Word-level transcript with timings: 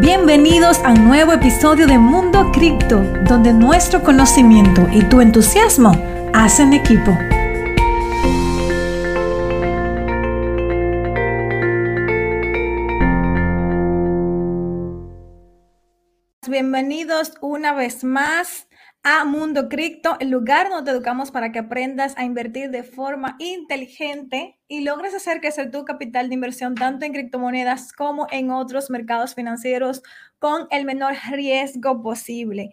Bienvenidos 0.00 0.78
a 0.84 0.92
un 0.92 1.08
nuevo 1.08 1.32
episodio 1.32 1.88
de 1.88 1.98
Mundo 1.98 2.52
Cripto, 2.52 3.02
donde 3.24 3.52
nuestro 3.52 4.00
conocimiento 4.04 4.86
y 4.92 5.02
tu 5.02 5.20
entusiasmo 5.20 5.90
hacen 6.32 6.72
equipo. 6.72 7.18
Bienvenidos 16.48 17.32
una 17.40 17.72
vez 17.72 18.04
más 18.04 18.67
a 19.10 19.24
Mundo 19.24 19.70
Cripto, 19.70 20.18
el 20.20 20.28
lugar 20.28 20.68
donde 20.68 20.84
te 20.84 20.94
educamos 20.94 21.30
para 21.30 21.50
que 21.50 21.60
aprendas 21.60 22.12
a 22.18 22.24
invertir 22.24 22.68
de 22.68 22.82
forma 22.82 23.36
inteligente 23.38 24.58
y 24.68 24.82
logres 24.82 25.14
hacer 25.14 25.40
crecer 25.40 25.70
tu 25.70 25.86
capital 25.86 26.28
de 26.28 26.34
inversión 26.34 26.74
tanto 26.74 27.06
en 27.06 27.14
criptomonedas 27.14 27.94
como 27.94 28.26
en 28.30 28.50
otros 28.50 28.90
mercados 28.90 29.34
financieros 29.34 30.02
con 30.38 30.66
el 30.70 30.84
menor 30.84 31.14
riesgo 31.30 32.02
posible. 32.02 32.68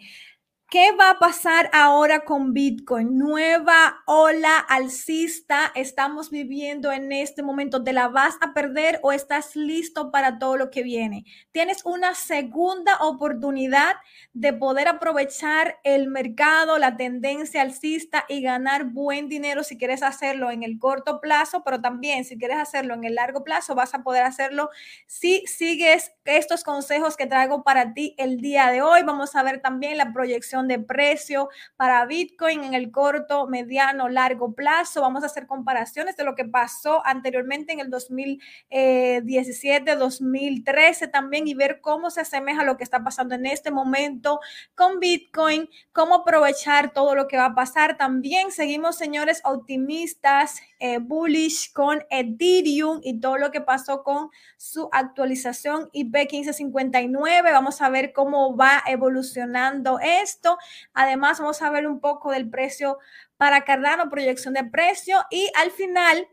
¿Qué 0.75 0.91
va 0.91 1.11
a 1.11 1.19
pasar 1.19 1.69
ahora 1.71 2.25
con 2.25 2.51
Bitcoin? 2.51 3.17
Nueva 3.17 4.03
ola 4.05 4.57
alcista 4.57 5.71
estamos 5.73 6.31
viviendo 6.31 6.91
en 6.91 7.13
este 7.13 7.43
momento. 7.43 7.81
¿Te 7.81 7.93
la 7.93 8.09
vas 8.09 8.35
a 8.41 8.53
perder 8.53 8.99
o 9.01 9.13
estás 9.13 9.55
listo 9.55 10.11
para 10.11 10.37
todo 10.37 10.57
lo 10.57 10.71
que 10.71 10.83
viene? 10.83 11.23
Tienes 11.53 11.85
una 11.85 12.13
segunda 12.13 12.97
oportunidad 12.99 13.95
de 14.33 14.51
poder 14.51 14.89
aprovechar 14.89 15.79
el 15.85 16.09
mercado, 16.09 16.77
la 16.77 16.97
tendencia 16.97 17.61
alcista 17.61 18.25
y 18.27 18.41
ganar 18.41 18.83
buen 18.83 19.29
dinero 19.29 19.63
si 19.63 19.77
quieres 19.77 20.03
hacerlo 20.03 20.51
en 20.51 20.63
el 20.63 20.77
corto 20.77 21.21
plazo, 21.21 21.63
pero 21.63 21.79
también 21.79 22.25
si 22.25 22.37
quieres 22.37 22.57
hacerlo 22.57 22.95
en 22.95 23.05
el 23.05 23.15
largo 23.15 23.45
plazo, 23.45 23.75
vas 23.75 23.93
a 23.93 24.03
poder 24.03 24.23
hacerlo 24.23 24.69
si 25.07 25.41
sigues 25.47 26.11
estos 26.25 26.65
consejos 26.65 27.15
que 27.15 27.27
traigo 27.27 27.63
para 27.63 27.93
ti 27.93 28.13
el 28.17 28.41
día 28.41 28.71
de 28.71 28.81
hoy. 28.81 29.03
Vamos 29.03 29.37
a 29.37 29.43
ver 29.43 29.61
también 29.61 29.97
la 29.97 30.11
proyección 30.11 30.64
de 30.67 30.79
precio 30.79 31.49
para 31.75 32.05
Bitcoin 32.05 32.63
en 32.63 32.73
el 32.73 32.91
corto, 32.91 33.47
mediano, 33.47 34.09
largo 34.09 34.53
plazo. 34.53 35.01
Vamos 35.01 35.23
a 35.23 35.27
hacer 35.27 35.47
comparaciones 35.47 36.15
de 36.17 36.23
lo 36.23 36.35
que 36.35 36.45
pasó 36.45 37.05
anteriormente 37.05 37.73
en 37.73 37.79
el 37.79 37.89
2017, 37.89 39.95
2013 39.95 41.07
también 41.07 41.47
y 41.47 41.53
ver 41.53 41.81
cómo 41.81 42.09
se 42.09 42.21
asemeja 42.21 42.61
a 42.61 42.65
lo 42.65 42.77
que 42.77 42.83
está 42.83 43.03
pasando 43.03 43.35
en 43.35 43.45
este 43.45 43.71
momento 43.71 44.39
con 44.75 44.99
Bitcoin, 44.99 45.69
cómo 45.91 46.15
aprovechar 46.15 46.93
todo 46.93 47.15
lo 47.15 47.27
que 47.27 47.37
va 47.37 47.45
a 47.45 47.55
pasar. 47.55 47.97
También 47.97 48.51
seguimos, 48.51 48.97
señores, 48.97 49.41
optimistas, 49.43 50.61
eh, 50.79 50.99
bullish 50.99 51.71
con 51.73 52.03
Ethereum 52.09 52.99
y 53.03 53.19
todo 53.19 53.37
lo 53.37 53.51
que 53.51 53.61
pasó 53.61 54.03
con 54.03 54.29
su 54.57 54.89
actualización 54.91 55.89
IP1559. 55.91 57.43
Vamos 57.43 57.81
a 57.81 57.89
ver 57.89 58.13
cómo 58.13 58.55
va 58.55 58.83
evolucionando 58.87 59.99
esto. 59.99 60.57
Además, 60.93 61.39
vamos 61.39 61.61
a 61.61 61.69
ver 61.69 61.87
un 61.87 61.99
poco 61.99 62.31
del 62.31 62.49
precio 62.49 62.97
para 63.37 63.63
Cardano, 63.65 64.09
proyección 64.09 64.53
de 64.53 64.63
precio 64.63 65.25
y 65.29 65.49
al 65.55 65.71
final 65.71 66.27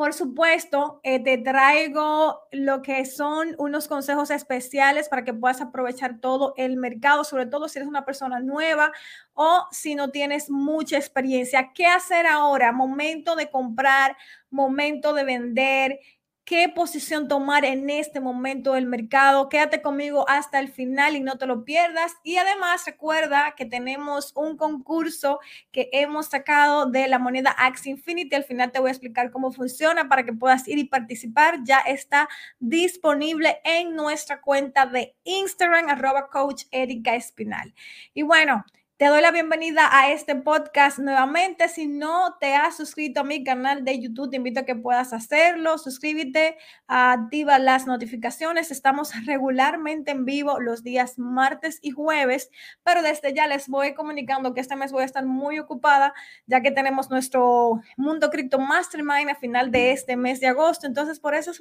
por 0.00 0.14
supuesto, 0.14 0.98
eh, 1.02 1.22
te 1.22 1.36
traigo 1.36 2.40
lo 2.52 2.80
que 2.80 3.04
son 3.04 3.54
unos 3.58 3.86
consejos 3.86 4.30
especiales 4.30 5.10
para 5.10 5.24
que 5.24 5.34
puedas 5.34 5.60
aprovechar 5.60 6.20
todo 6.20 6.54
el 6.56 6.78
mercado, 6.78 7.22
sobre 7.22 7.44
todo 7.44 7.68
si 7.68 7.80
eres 7.80 7.86
una 7.86 8.06
persona 8.06 8.40
nueva 8.40 8.92
o 9.34 9.66
si 9.72 9.94
no 9.94 10.10
tienes 10.10 10.48
mucha 10.48 10.96
experiencia. 10.96 11.72
¿Qué 11.74 11.84
hacer 11.84 12.26
ahora? 12.26 12.72
Momento 12.72 13.36
de 13.36 13.50
comprar, 13.50 14.16
momento 14.48 15.12
de 15.12 15.24
vender 15.24 16.00
qué 16.44 16.68
posición 16.68 17.28
tomar 17.28 17.64
en 17.64 17.90
este 17.90 18.20
momento 18.20 18.72
del 18.72 18.86
mercado. 18.86 19.48
Quédate 19.48 19.82
conmigo 19.82 20.28
hasta 20.28 20.58
el 20.58 20.68
final 20.68 21.16
y 21.16 21.20
no 21.20 21.38
te 21.38 21.46
lo 21.46 21.64
pierdas. 21.64 22.16
Y 22.24 22.36
además 22.36 22.84
recuerda 22.86 23.54
que 23.56 23.66
tenemos 23.66 24.32
un 24.34 24.56
concurso 24.56 25.40
que 25.72 25.88
hemos 25.92 26.26
sacado 26.26 26.86
de 26.86 27.08
la 27.08 27.18
moneda 27.18 27.50
Axie 27.50 27.92
Infinity. 27.92 28.34
Al 28.34 28.44
final 28.44 28.72
te 28.72 28.80
voy 28.80 28.88
a 28.88 28.92
explicar 28.92 29.30
cómo 29.30 29.52
funciona 29.52 30.08
para 30.08 30.24
que 30.24 30.32
puedas 30.32 30.66
ir 30.66 30.78
y 30.78 30.84
participar. 30.84 31.60
Ya 31.64 31.78
está 31.78 32.28
disponible 32.58 33.60
en 33.64 33.94
nuestra 33.94 34.40
cuenta 34.40 34.86
de 34.86 35.14
Instagram, 35.24 35.88
arroba 35.88 36.28
coach 36.28 36.64
Espinal. 36.70 37.74
Y 38.14 38.22
bueno, 38.22 38.64
te 39.00 39.06
doy 39.06 39.22
la 39.22 39.30
bienvenida 39.30 39.88
a 39.90 40.12
este 40.12 40.36
podcast 40.36 40.98
nuevamente. 40.98 41.70
Si 41.70 41.86
no 41.86 42.36
te 42.38 42.54
has 42.54 42.76
suscrito 42.76 43.20
a 43.20 43.24
mi 43.24 43.42
canal 43.42 43.82
de 43.82 43.98
YouTube, 43.98 44.28
te 44.28 44.36
invito 44.36 44.60
a 44.60 44.64
que 44.66 44.76
puedas 44.76 45.14
hacerlo. 45.14 45.78
Suscríbete, 45.78 46.58
activa 46.86 47.58
las 47.58 47.86
notificaciones. 47.86 48.70
Estamos 48.70 49.12
regularmente 49.24 50.10
en 50.10 50.26
vivo 50.26 50.60
los 50.60 50.82
días 50.82 51.18
martes 51.18 51.78
y 51.80 51.92
jueves, 51.92 52.50
pero 52.82 53.00
desde 53.00 53.32
ya 53.32 53.46
les 53.46 53.68
voy 53.68 53.94
comunicando 53.94 54.52
que 54.52 54.60
este 54.60 54.76
mes 54.76 54.92
voy 54.92 55.00
a 55.00 55.06
estar 55.06 55.24
muy 55.24 55.58
ocupada, 55.58 56.12
ya 56.44 56.60
que 56.60 56.70
tenemos 56.70 57.08
nuestro 57.08 57.80
Mundo 57.96 58.28
Cripto 58.28 58.58
Mastermind 58.58 59.30
a 59.30 59.34
final 59.34 59.70
de 59.70 59.92
este 59.92 60.16
mes 60.16 60.40
de 60.40 60.48
agosto. 60.48 60.86
Entonces, 60.86 61.20
por, 61.20 61.34
eso, 61.34 61.52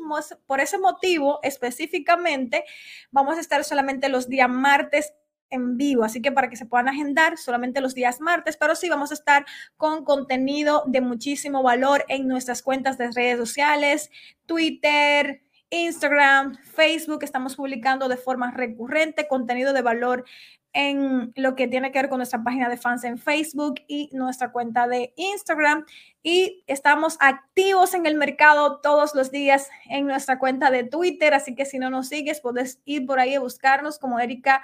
por 0.45 0.59
ese 0.59 0.77
motivo 0.77 1.39
específicamente, 1.41 2.65
vamos 3.11 3.37
a 3.37 3.39
estar 3.39 3.63
solamente 3.63 4.09
los 4.09 4.27
días 4.27 4.49
martes 4.49 5.13
en 5.49 5.77
vivo, 5.77 6.03
así 6.03 6.21
que 6.21 6.31
para 6.31 6.49
que 6.49 6.55
se 6.55 6.65
puedan 6.65 6.87
agendar 6.87 7.37
solamente 7.37 7.81
los 7.81 7.95
días 7.95 8.21
martes, 8.21 8.57
pero 8.57 8.75
sí 8.75 8.89
vamos 8.89 9.11
a 9.11 9.15
estar 9.15 9.45
con 9.77 10.03
contenido 10.03 10.83
de 10.87 11.01
muchísimo 11.01 11.63
valor 11.63 12.05
en 12.07 12.27
nuestras 12.27 12.61
cuentas 12.61 12.97
de 12.97 13.11
redes 13.11 13.37
sociales, 13.37 14.11
Twitter, 14.45 15.41
Instagram, 15.71 16.55
Facebook, 16.55 17.23
estamos 17.23 17.55
publicando 17.55 18.07
de 18.07 18.17
forma 18.17 18.51
recurrente 18.51 19.27
contenido 19.27 19.73
de 19.73 19.81
valor 19.81 20.25
en 20.73 21.31
lo 21.35 21.55
que 21.55 21.67
tiene 21.67 21.91
que 21.91 21.99
ver 21.99 22.09
con 22.09 22.19
nuestra 22.19 22.43
página 22.43 22.69
de 22.69 22.77
fans 22.77 23.03
en 23.03 23.17
Facebook 23.17 23.75
y 23.87 24.09
nuestra 24.13 24.51
cuenta 24.51 24.87
de 24.87 25.13
Instagram. 25.15 25.85
Y 26.21 26.63
estamos 26.67 27.17
activos 27.19 27.93
en 27.93 28.05
el 28.05 28.15
mercado 28.15 28.79
todos 28.81 29.15
los 29.15 29.31
días 29.31 29.69
en 29.89 30.05
nuestra 30.05 30.37
cuenta 30.37 30.69
de 30.69 30.83
Twitter. 30.83 31.33
Así 31.33 31.55
que 31.55 31.65
si 31.65 31.79
no 31.79 31.89
nos 31.89 32.09
sigues, 32.09 32.41
puedes 32.41 32.81
ir 32.85 33.05
por 33.05 33.19
ahí 33.19 33.35
a 33.35 33.39
buscarnos 33.39 33.97
como 33.97 34.19
Erika 34.19 34.61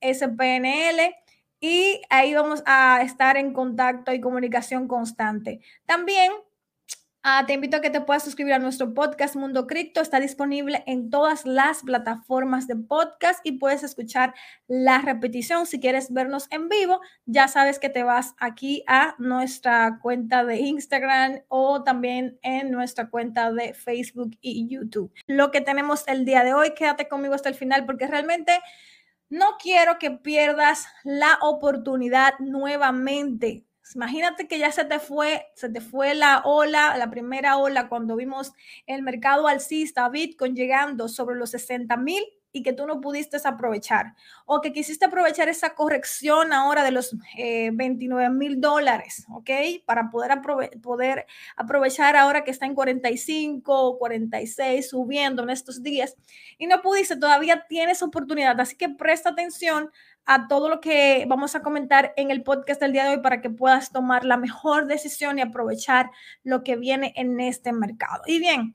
SPNL. 0.00 1.14
Y 1.60 2.02
ahí 2.10 2.34
vamos 2.34 2.62
a 2.66 3.00
estar 3.02 3.36
en 3.36 3.52
contacto 3.52 4.12
y 4.12 4.20
comunicación 4.20 4.88
constante. 4.88 5.60
También 5.86 6.32
Ah, 7.28 7.42
te 7.44 7.54
invito 7.54 7.76
a 7.76 7.80
que 7.80 7.90
te 7.90 8.00
puedas 8.00 8.22
suscribir 8.22 8.52
a 8.52 8.60
nuestro 8.60 8.94
podcast 8.94 9.34
Mundo 9.34 9.66
Cripto. 9.66 10.00
Está 10.00 10.20
disponible 10.20 10.84
en 10.86 11.10
todas 11.10 11.44
las 11.44 11.82
plataformas 11.82 12.68
de 12.68 12.76
podcast 12.76 13.40
y 13.42 13.58
puedes 13.58 13.82
escuchar 13.82 14.32
la 14.68 15.00
repetición. 15.00 15.66
Si 15.66 15.80
quieres 15.80 16.12
vernos 16.12 16.46
en 16.52 16.68
vivo, 16.68 17.00
ya 17.24 17.48
sabes 17.48 17.80
que 17.80 17.88
te 17.88 18.04
vas 18.04 18.36
aquí 18.38 18.84
a 18.86 19.16
nuestra 19.18 19.98
cuenta 20.00 20.44
de 20.44 20.58
Instagram 20.58 21.40
o 21.48 21.82
también 21.82 22.38
en 22.42 22.70
nuestra 22.70 23.10
cuenta 23.10 23.50
de 23.50 23.74
Facebook 23.74 24.38
y 24.40 24.68
YouTube. 24.68 25.12
Lo 25.26 25.50
que 25.50 25.60
tenemos 25.60 26.06
el 26.06 26.24
día 26.24 26.44
de 26.44 26.54
hoy, 26.54 26.74
quédate 26.74 27.08
conmigo 27.08 27.34
hasta 27.34 27.48
el 27.48 27.56
final 27.56 27.86
porque 27.86 28.06
realmente 28.06 28.60
no 29.28 29.56
quiero 29.58 29.98
que 29.98 30.10
pierdas 30.10 30.86
la 31.04 31.38
oportunidad 31.40 32.34
nuevamente. 32.38 33.64
Imagínate 33.94 34.48
que 34.48 34.58
ya 34.58 34.72
se 34.72 34.84
te 34.84 34.98
fue, 34.98 35.46
se 35.54 35.68
te 35.68 35.80
fue 35.80 36.14
la 36.14 36.42
ola, 36.44 36.96
la 36.96 37.10
primera 37.10 37.56
ola 37.56 37.88
cuando 37.88 38.16
vimos 38.16 38.52
el 38.86 39.02
mercado 39.02 39.46
alcista, 39.46 40.08
Bitcoin 40.08 40.56
llegando 40.56 41.08
sobre 41.08 41.36
los 41.36 41.50
60 41.50 41.96
mil 41.96 42.24
y 42.56 42.62
que 42.62 42.72
tú 42.72 42.86
no 42.86 43.02
pudiste 43.02 43.36
aprovechar 43.44 44.14
o 44.46 44.62
que 44.62 44.72
quisiste 44.72 45.04
aprovechar 45.04 45.50
esa 45.50 45.74
corrección 45.74 46.54
ahora 46.54 46.82
de 46.84 46.90
los 46.90 47.14
29 47.36 48.24
eh, 48.24 48.30
mil 48.30 48.62
dólares, 48.62 49.26
¿ok? 49.28 49.50
Para 49.84 50.10
poder, 50.10 50.40
poder 50.82 51.26
aprovechar 51.54 52.16
ahora 52.16 52.44
que 52.44 52.50
está 52.50 52.64
en 52.64 52.74
45, 52.74 53.98
46, 53.98 54.88
subiendo 54.88 55.42
en 55.42 55.50
estos 55.50 55.82
días 55.82 56.16
y 56.56 56.66
no 56.66 56.80
pudiste, 56.80 57.16
todavía 57.16 57.66
tienes 57.68 58.02
oportunidad, 58.02 58.58
así 58.58 58.74
que 58.74 58.88
presta 58.88 59.30
atención 59.30 59.90
a 60.24 60.48
todo 60.48 60.70
lo 60.70 60.80
que 60.80 61.26
vamos 61.28 61.54
a 61.54 61.60
comentar 61.60 62.14
en 62.16 62.30
el 62.30 62.42
podcast 62.42 62.80
del 62.80 62.92
día 62.92 63.04
de 63.04 63.16
hoy 63.16 63.22
para 63.22 63.42
que 63.42 63.50
puedas 63.50 63.92
tomar 63.92 64.24
la 64.24 64.38
mejor 64.38 64.86
decisión 64.86 65.38
y 65.38 65.42
aprovechar 65.42 66.10
lo 66.42 66.64
que 66.64 66.76
viene 66.76 67.12
en 67.16 67.38
este 67.38 67.74
mercado. 67.74 68.22
Y 68.26 68.38
bien, 68.38 68.74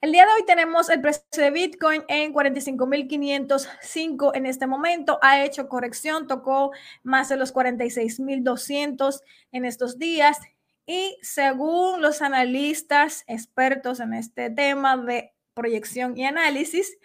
el 0.00 0.12
día 0.12 0.24
de 0.26 0.32
hoy 0.32 0.44
tenemos 0.46 0.88
el 0.90 1.00
precio 1.00 1.24
de 1.32 1.50
Bitcoin 1.50 2.04
en 2.06 2.32
45.505 2.32 4.30
en 4.34 4.46
este 4.46 4.68
momento. 4.68 5.18
Ha 5.22 5.42
hecho 5.44 5.68
corrección, 5.68 6.28
tocó 6.28 6.70
más 7.02 7.28
de 7.28 7.36
los 7.36 7.52
46.200 7.52 9.22
en 9.52 9.64
estos 9.64 9.98
días. 9.98 10.38
Y 10.86 11.18
según 11.22 12.00
los 12.00 12.22
analistas 12.22 13.24
expertos 13.26 13.98
en 14.00 14.14
este 14.14 14.50
tema 14.50 14.96
de 14.96 15.34
proyección 15.58 16.16
y 16.16 16.24
análisis. 16.24 16.96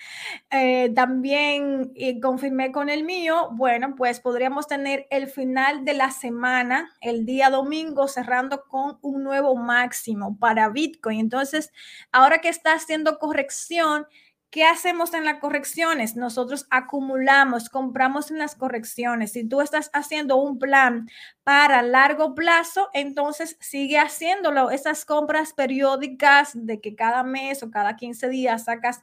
Eh, 0.52 0.94
también 0.96 1.92
confirmé 2.22 2.72
con 2.72 2.90
el 2.90 3.04
mío, 3.04 3.50
bueno, 3.52 3.96
pues 3.98 4.22
podríamos 4.22 4.68
tener 4.68 5.08
el 5.10 5.28
final 5.28 5.84
de 5.84 5.94
la 5.94 6.12
semana, 6.12 6.94
el 7.02 7.26
día 7.26 7.50
domingo, 7.50 8.08
cerrando 8.08 8.64
con 8.70 9.00
un 9.02 9.24
nuevo 9.24 9.56
máximo 9.56 10.38
para 10.40 10.70
Bitcoin. 10.70 11.20
Entonces, 11.20 11.72
ahora 12.12 12.40
que 12.40 12.50
está 12.50 12.74
haciendo 12.74 13.20
corrección, 13.20 14.08
¿Qué 14.54 14.66
hacemos 14.66 15.16
en 15.16 15.26
las 15.26 15.40
correcciones? 15.40 16.16
Nosotros 16.16 16.68
acumulamos, 16.70 17.70
compramos 17.70 18.30
en 18.30 18.38
las 18.38 18.54
correcciones. 18.54 19.32
Si 19.32 19.50
tú 19.50 19.62
estás 19.62 19.90
haciendo 19.94 20.38
un 20.38 20.60
plan 20.60 21.10
para 21.44 21.82
largo 21.82 22.36
plazo, 22.36 22.92
entonces 22.94 23.58
sigue 23.60 23.98
haciéndolo. 23.98 24.70
Esas 24.70 25.06
compras 25.06 25.54
periódicas 25.54 26.52
de 26.54 26.80
que 26.80 26.94
cada 26.94 27.24
mes 27.24 27.64
o 27.64 27.72
cada 27.72 27.96
15 27.96 28.30
días 28.30 28.66
sacas 28.66 29.02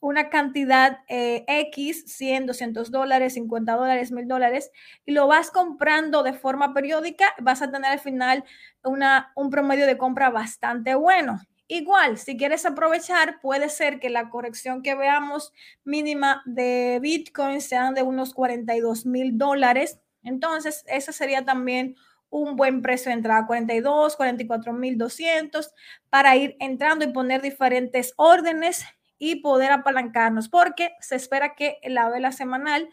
una 0.00 0.28
cantidad 0.28 0.98
eh, 1.08 1.46
X, 1.48 2.04
100, 2.06 2.44
200 2.44 2.90
dólares, 2.90 3.32
50 3.32 3.72
dólares, 3.76 4.12
1000 4.12 4.28
dólares, 4.28 4.70
y 5.06 5.12
lo 5.12 5.26
vas 5.26 5.50
comprando 5.50 6.22
de 6.22 6.34
forma 6.34 6.74
periódica, 6.74 7.34
vas 7.40 7.62
a 7.62 7.70
tener 7.70 7.90
al 7.90 8.00
final 8.00 8.44
una, 8.84 9.32
un 9.34 9.48
promedio 9.48 9.86
de 9.86 9.96
compra 9.96 10.28
bastante 10.28 10.94
bueno. 10.94 11.40
Igual, 11.72 12.18
si 12.18 12.36
quieres 12.36 12.66
aprovechar, 12.66 13.40
puede 13.40 13.68
ser 13.68 14.00
que 14.00 14.10
la 14.10 14.28
corrección 14.28 14.82
que 14.82 14.96
veamos 14.96 15.52
mínima 15.84 16.42
de 16.44 16.98
Bitcoin 17.00 17.60
sean 17.60 17.94
de 17.94 18.02
unos 18.02 18.34
42 18.34 19.06
mil 19.06 19.38
dólares. 19.38 20.00
Entonces, 20.24 20.82
ese 20.88 21.12
sería 21.12 21.44
también 21.44 21.94
un 22.28 22.56
buen 22.56 22.82
precio 22.82 23.10
de 23.10 23.18
entrada, 23.18 23.46
42, 23.46 24.16
44 24.16 24.72
mil 24.72 24.98
200, 24.98 25.72
para 26.08 26.34
ir 26.34 26.56
entrando 26.58 27.04
y 27.04 27.12
poner 27.12 27.40
diferentes 27.40 28.14
órdenes 28.16 28.84
y 29.16 29.36
poder 29.36 29.70
apalancarnos, 29.70 30.48
porque 30.48 30.90
se 30.98 31.14
espera 31.14 31.54
que 31.54 31.78
la 31.84 32.08
vela 32.08 32.32
semanal 32.32 32.88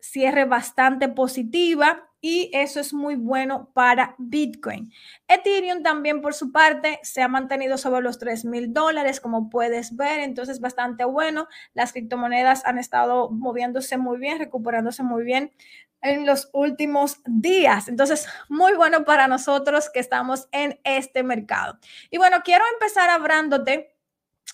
cierre 0.00 0.44
bastante 0.44 1.08
positiva 1.08 2.07
y 2.20 2.50
eso 2.52 2.80
es 2.80 2.92
muy 2.92 3.14
bueno 3.14 3.70
para 3.74 4.14
Bitcoin. 4.18 4.92
Ethereum 5.28 5.82
también 5.82 6.20
por 6.20 6.34
su 6.34 6.52
parte 6.52 6.98
se 7.02 7.22
ha 7.22 7.28
mantenido 7.28 7.78
sobre 7.78 8.02
los 8.02 8.18
3 8.18 8.44
mil 8.44 8.72
dólares, 8.72 9.20
como 9.20 9.50
puedes 9.50 9.96
ver, 9.96 10.20
entonces 10.20 10.60
bastante 10.60 11.04
bueno. 11.04 11.48
Las 11.74 11.92
criptomonedas 11.92 12.64
han 12.64 12.78
estado 12.78 13.30
moviéndose 13.30 13.98
muy 13.98 14.18
bien, 14.18 14.38
recuperándose 14.38 15.02
muy 15.02 15.24
bien 15.24 15.52
en 16.00 16.26
los 16.26 16.48
últimos 16.52 17.20
días. 17.26 17.88
Entonces, 17.88 18.28
muy 18.48 18.74
bueno 18.74 19.04
para 19.04 19.26
nosotros 19.26 19.90
que 19.92 20.00
estamos 20.00 20.48
en 20.52 20.80
este 20.84 21.22
mercado. 21.22 21.78
Y 22.10 22.18
bueno, 22.18 22.38
quiero 22.44 22.64
empezar 22.74 23.10
hablándote 23.10 23.97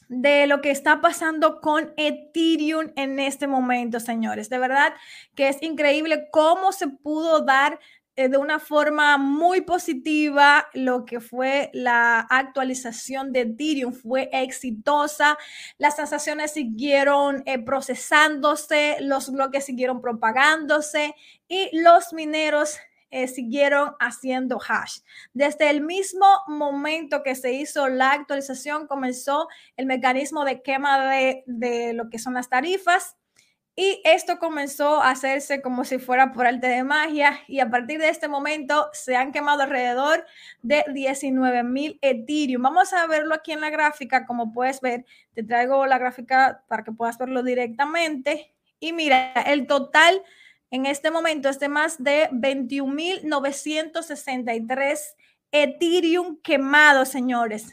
de 0.08 0.46
lo 0.46 0.60
que 0.60 0.70
está 0.70 1.00
pasando 1.00 1.60
con 1.60 1.92
Ethereum 1.96 2.92
en 2.96 3.18
este 3.18 3.46
momento, 3.46 4.00
señores. 4.00 4.48
De 4.48 4.58
verdad 4.58 4.94
que 5.34 5.48
es 5.48 5.62
increíble 5.62 6.28
cómo 6.30 6.72
se 6.72 6.88
pudo 6.88 7.40
dar 7.40 7.78
eh, 8.16 8.28
de 8.28 8.36
una 8.38 8.60
forma 8.60 9.18
muy 9.18 9.62
positiva 9.62 10.68
lo 10.72 11.04
que 11.04 11.20
fue 11.20 11.70
la 11.72 12.20
actualización 12.20 13.32
de 13.32 13.40
Ethereum. 13.40 13.92
Fue 13.92 14.30
exitosa, 14.32 15.36
las 15.78 15.96
transacciones 15.96 16.52
siguieron 16.52 17.42
eh, 17.46 17.58
procesándose, 17.58 18.98
los 19.00 19.32
bloques 19.32 19.64
siguieron 19.64 20.00
propagándose 20.00 21.16
y 21.48 21.76
los 21.76 22.12
mineros 22.12 22.78
eh, 23.14 23.28
siguieron 23.28 23.94
haciendo 24.00 24.58
hash. 24.58 24.98
Desde 25.32 25.70
el 25.70 25.82
mismo 25.82 26.26
momento 26.48 27.22
que 27.22 27.36
se 27.36 27.52
hizo 27.52 27.86
la 27.86 28.10
actualización, 28.10 28.88
comenzó 28.88 29.46
el 29.76 29.86
mecanismo 29.86 30.44
de 30.44 30.62
quema 30.62 31.08
de, 31.08 31.44
de 31.46 31.92
lo 31.92 32.10
que 32.10 32.18
son 32.18 32.34
las 32.34 32.48
tarifas. 32.48 33.16
Y 33.76 34.00
esto 34.04 34.40
comenzó 34.40 35.00
a 35.00 35.10
hacerse 35.10 35.62
como 35.62 35.84
si 35.84 35.98
fuera 35.98 36.32
por 36.32 36.44
arte 36.44 36.66
de 36.66 36.82
magia 36.82 37.38
y 37.46 37.60
a 37.60 37.70
partir 37.70 38.00
de 38.00 38.08
este 38.08 38.26
momento 38.26 38.88
se 38.92 39.14
han 39.14 39.30
quemado 39.30 39.62
alrededor 39.62 40.24
de 40.62 40.84
19 40.92 41.62
mil 41.62 41.98
Ethereum. 42.02 42.62
Vamos 42.62 42.92
a 42.92 43.06
verlo 43.06 43.32
aquí 43.32 43.52
en 43.52 43.60
la 43.60 43.70
gráfica, 43.70 44.26
como 44.26 44.52
puedes 44.52 44.80
ver, 44.80 45.04
te 45.34 45.44
traigo 45.44 45.86
la 45.86 45.98
gráfica 45.98 46.64
para 46.66 46.82
que 46.82 46.90
puedas 46.90 47.16
verlo 47.16 47.44
directamente. 47.44 48.54
Y 48.80 48.92
mira, 48.92 49.32
el 49.46 49.68
total 49.68 50.20
en 50.74 50.86
este 50.86 51.12
momento 51.12 51.48
es 51.48 51.60
de 51.60 51.68
más 51.68 52.02
de 52.02 52.28
21.963 52.32 54.98
Ethereum 55.52 56.40
quemados, 56.42 57.10
señores. 57.10 57.72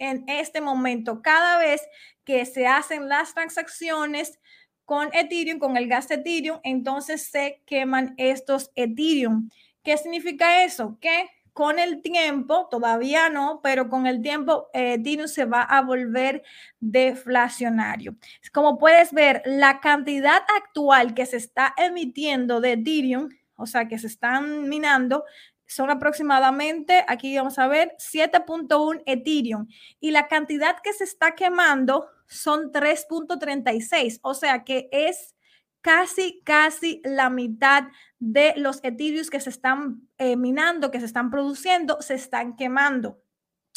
En 0.00 0.28
este 0.28 0.60
momento, 0.60 1.22
cada 1.22 1.58
vez 1.58 1.80
que 2.24 2.44
se 2.46 2.66
hacen 2.66 3.08
las 3.08 3.34
transacciones 3.34 4.40
con 4.84 5.10
Ethereum, 5.12 5.60
con 5.60 5.76
el 5.76 5.86
gas 5.86 6.08
de 6.08 6.16
Ethereum, 6.16 6.58
entonces 6.64 7.30
se 7.30 7.62
queman 7.66 8.14
estos 8.16 8.72
Ethereum. 8.74 9.48
¿Qué 9.84 9.96
significa 9.96 10.64
eso? 10.64 10.98
Que 11.00 11.30
con 11.52 11.78
el 11.78 12.02
tiempo, 12.02 12.68
todavía 12.70 13.28
no, 13.28 13.60
pero 13.62 13.88
con 13.88 14.06
el 14.06 14.22
tiempo 14.22 14.68
eh, 14.72 15.02
se 15.26 15.44
va 15.44 15.62
a 15.62 15.82
volver 15.82 16.42
deflacionario. 16.78 18.16
Como 18.52 18.78
puedes 18.78 19.12
ver, 19.12 19.42
la 19.44 19.80
cantidad 19.80 20.42
actual 20.58 21.14
que 21.14 21.26
se 21.26 21.36
está 21.36 21.74
emitiendo 21.76 22.60
de 22.60 22.72
Ethereum, 22.72 23.28
o 23.56 23.66
sea, 23.66 23.88
que 23.88 23.98
se 23.98 24.06
están 24.06 24.68
minando, 24.68 25.24
son 25.66 25.90
aproximadamente, 25.90 27.04
aquí 27.06 27.36
vamos 27.36 27.58
a 27.58 27.68
ver, 27.68 27.94
7.1 27.98 29.02
Ethereum. 29.06 29.68
Y 30.00 30.10
la 30.10 30.26
cantidad 30.26 30.76
que 30.82 30.92
se 30.92 31.04
está 31.04 31.36
quemando 31.36 32.08
son 32.26 32.72
3.36, 32.72 34.18
o 34.22 34.34
sea 34.34 34.64
que 34.64 34.88
es 34.90 35.36
casi, 35.80 36.42
casi 36.44 37.00
la 37.04 37.30
mitad 37.30 37.84
de 38.18 38.54
los 38.56 38.80
Ethereum 38.82 39.26
que 39.28 39.40
se 39.40 39.50
están 39.50 40.08
eh, 40.18 40.36
minando, 40.36 40.90
que 40.90 41.00
se 41.00 41.06
están 41.06 41.30
produciendo, 41.30 42.00
se 42.00 42.14
están 42.14 42.56
quemando. 42.56 43.22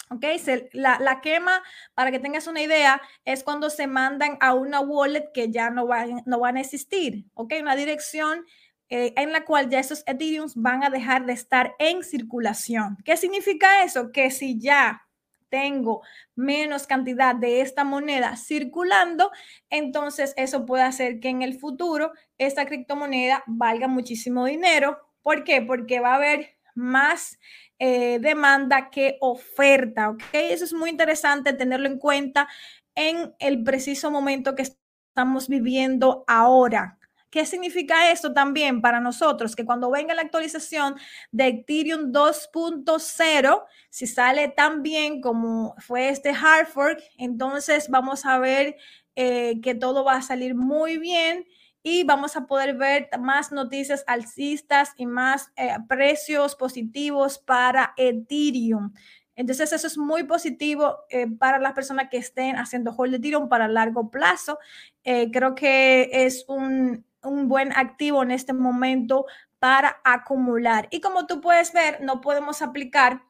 ¿Ok? 0.10 0.26
la, 0.74 1.00
la, 1.00 1.22
quema, 1.22 1.64
para 1.94 2.12
que 2.12 2.20
tengas 2.20 2.46
una 2.48 2.62
idea, 2.62 3.02
es 3.26 3.44
cuando 3.44 3.70
se 3.70 3.88
mandan 3.88 4.38
a 4.42 4.54
una 4.54 4.80
wallet 4.82 5.32
que 5.34 5.50
ya 5.50 5.70
no 5.70 5.88
van, 5.88 6.22
no 6.26 6.40
van 6.40 6.58
a 6.58 6.62
existir. 6.62 7.26
¿Ok? 7.34 7.54
Una 7.62 7.76
dirección 7.76 8.46
eh, 8.90 9.14
en 9.18 9.32
la 9.32 9.44
cual 9.46 9.70
ya 9.70 9.80
esos 9.80 10.04
Ethereum 10.06 10.50
van 10.56 10.84
a 10.84 10.90
dejar 10.90 11.26
de 11.26 11.34
estar 11.34 11.74
en 11.80 12.04
circulación. 12.04 12.98
¿Qué 13.04 13.18
significa 13.18 13.84
eso? 13.84 14.12
Que 14.12 14.30
si 14.30 14.60
ya 14.60 15.08
tengo 15.54 16.02
menos 16.36 16.88
cantidad 16.88 17.36
de 17.36 17.62
esta 17.62 17.84
moneda 17.84 18.36
circulando, 18.38 19.30
entonces 19.70 20.34
eso 20.36 20.66
puede 20.66 20.82
hacer 20.82 21.20
que 21.20 21.30
en 21.30 21.44
el 21.44 21.60
futuro 21.60 22.12
esta 22.40 22.66
criptomoneda 22.66 23.44
valga 23.46 23.88
muchísimo 23.88 24.46
dinero. 24.46 24.98
¿Por 25.22 25.44
qué? 25.44 25.62
Porque 25.62 26.00
va 26.00 26.14
a 26.14 26.16
haber 26.16 26.58
más 26.74 27.38
eh, 27.78 28.18
demanda 28.20 28.90
que 28.90 29.18
oferta, 29.22 30.10
¿ok? 30.10 30.24
Eso 30.34 30.66
es 30.66 30.74
muy 30.74 30.90
interesante 30.90 31.54
tenerlo 31.54 31.88
en 31.88 32.00
cuenta 32.00 32.48
en 32.96 33.36
el 33.38 33.64
preciso 33.64 34.10
momento 34.10 34.56
que 34.56 34.64
estamos 34.64 35.50
viviendo 35.50 36.24
ahora. 36.26 36.98
¿Qué 37.34 37.48
significa 37.48 38.12
esto 38.12 38.32
también 38.32 38.80
para 38.80 39.00
nosotros? 39.00 39.56
Que 39.56 39.66
cuando 39.66 39.90
venga 39.90 40.14
la 40.14 40.22
actualización 40.22 40.94
de 41.32 41.48
Ethereum 41.48 42.12
2.0, 42.12 43.64
si 43.90 44.06
sale 44.06 44.50
tan 44.50 44.84
bien 44.84 45.20
como 45.20 45.74
fue 45.80 46.10
este 46.10 46.30
hard 46.30 46.68
fork, 46.68 47.02
entonces 47.18 47.90
vamos 47.90 48.28
a 48.28 48.38
ver 48.38 48.76
eh, 49.16 49.60
que 49.64 49.74
todo 49.74 50.04
va 50.04 50.18
a 50.18 50.22
salir 50.22 50.54
muy 50.54 51.00
bien 51.00 51.48
y 51.82 52.04
vamos 52.04 52.36
a 52.36 52.46
poder 52.46 52.78
ver 52.78 53.10
más 53.20 53.52
noticias 53.52 54.04
alcistas 54.06 54.92
y 54.96 55.08
más 55.08 55.52
eh, 55.56 55.76
precios 55.90 56.56
positivos 56.56 57.40
para 57.40 57.96
Ethereum. 57.98 58.94
Entonces, 59.36 59.74
eso 59.74 59.88
es 59.88 59.98
muy 59.98 60.26
positivo 60.26 61.00
eh, 61.10 61.26
para 61.40 61.58
las 61.58 61.74
personas 61.74 62.10
que 62.12 62.18
estén 62.18 62.58
haciendo 62.58 62.94
hold 62.96 63.16
Ethereum 63.16 63.50
para 63.50 63.68
largo 63.68 64.12
plazo. 64.12 64.60
creo 65.04 65.56
que 65.56 66.12
es 66.14 66.46
un, 66.48 67.04
un 67.24 67.48
buen 67.48 67.72
activo 67.74 68.24
en 68.24 68.32
este 68.32 68.54
momento 68.54 69.26
para 69.60 70.02
acumular. 70.04 70.88
Y 70.92 71.02
como 71.02 71.26
tú 71.26 71.42
puedes 71.42 71.74
ver, 71.74 72.02
no 72.02 72.22
podemos 72.22 72.62
aplicar 72.62 73.24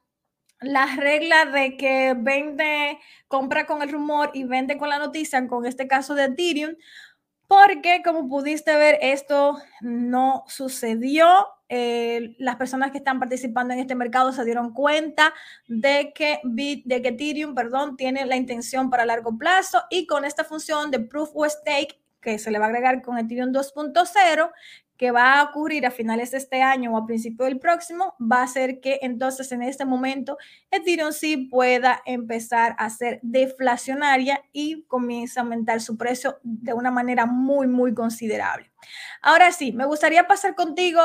la 0.64 0.86
regla 0.96 1.46
de 1.46 1.78
que 1.78 2.16
vende, 2.18 3.00
compra 3.28 3.66
con 3.66 3.82
el 3.82 3.92
rumor 3.92 4.32
y 4.34 4.44
vende 4.44 4.78
con 4.78 4.90
la 4.90 4.98
noticia, 4.98 5.46
con 5.48 5.66
este 5.66 5.88
caso 5.88 6.16
de 6.16 6.26
Ethereum, 6.26 6.76
porque 7.48 8.02
como 8.04 8.28
pudiste 8.28 8.76
ver, 8.76 8.98
esto 9.02 9.58
no 9.82 10.44
sucedió. 10.48 11.48
Eh, 11.70 12.36
las 12.38 12.56
personas 12.56 12.92
que 12.92 13.00
están 13.00 13.20
participando 13.20 13.74
en 13.74 13.80
este 13.80 13.96
mercado 13.96 14.32
se 14.32 14.46
dieron 14.46 14.74
cuenta 14.74 15.34
de 15.68 16.14
que, 16.14 16.40
de 16.44 17.02
que 17.02 17.10
Ethereum 17.10 17.56
perdón, 17.56 17.98
tiene 17.98 18.26
la 18.26 18.36
intención 18.36 18.90
para 18.90 19.06
largo 19.06 19.38
plazo 19.38 19.84
y 19.90 20.06
con 20.06 20.26
esta 20.26 20.44
función 20.44 20.92
de 20.92 21.00
Proof 21.00 21.30
of 21.36 21.48
Stake 21.48 22.03
que 22.24 22.40
se 22.40 22.50
le 22.50 22.60
va 22.60 22.66
a 22.66 22.68
agregar 22.70 23.02
con 23.02 23.18
Ethereum 23.18 23.52
2.0, 23.52 24.52
que 24.98 25.12
va 25.12 25.40
a 25.40 25.44
ocurrir 25.44 25.86
a 25.86 25.92
finales 25.92 26.32
de 26.32 26.38
este 26.38 26.62
año 26.62 26.94
o 26.94 26.98
a 26.98 27.06
principio 27.06 27.46
del 27.46 27.60
próximo, 27.60 28.16
va 28.20 28.44
a 28.44 28.48
ser 28.48 28.80
que 28.80 29.00
entonces 29.02 29.52
en 29.52 29.62
este 29.62 29.86
momento 29.86 30.38
Ethereum 30.72 31.12
sí 31.12 31.38
pueda 31.38 32.02
empezar 32.06 32.76
a 32.78 32.90
ser 32.90 33.20
deflacionaria 33.22 34.42
y 34.54 34.84
comienza 34.86 35.42
a 35.42 35.44
aumentar 35.44 35.82
su 35.82 35.98
precio 35.98 36.40
de 36.44 36.74
una 36.74 36.92
manera 36.92 37.26
muy, 37.26 37.68
muy 37.68 37.94
considerable. 37.94 38.72
Ahora 39.22 39.52
sí, 39.52 39.74
me 39.74 39.86
gustaría 39.86 40.28
pasar 40.28 40.56
contigo 40.56 41.02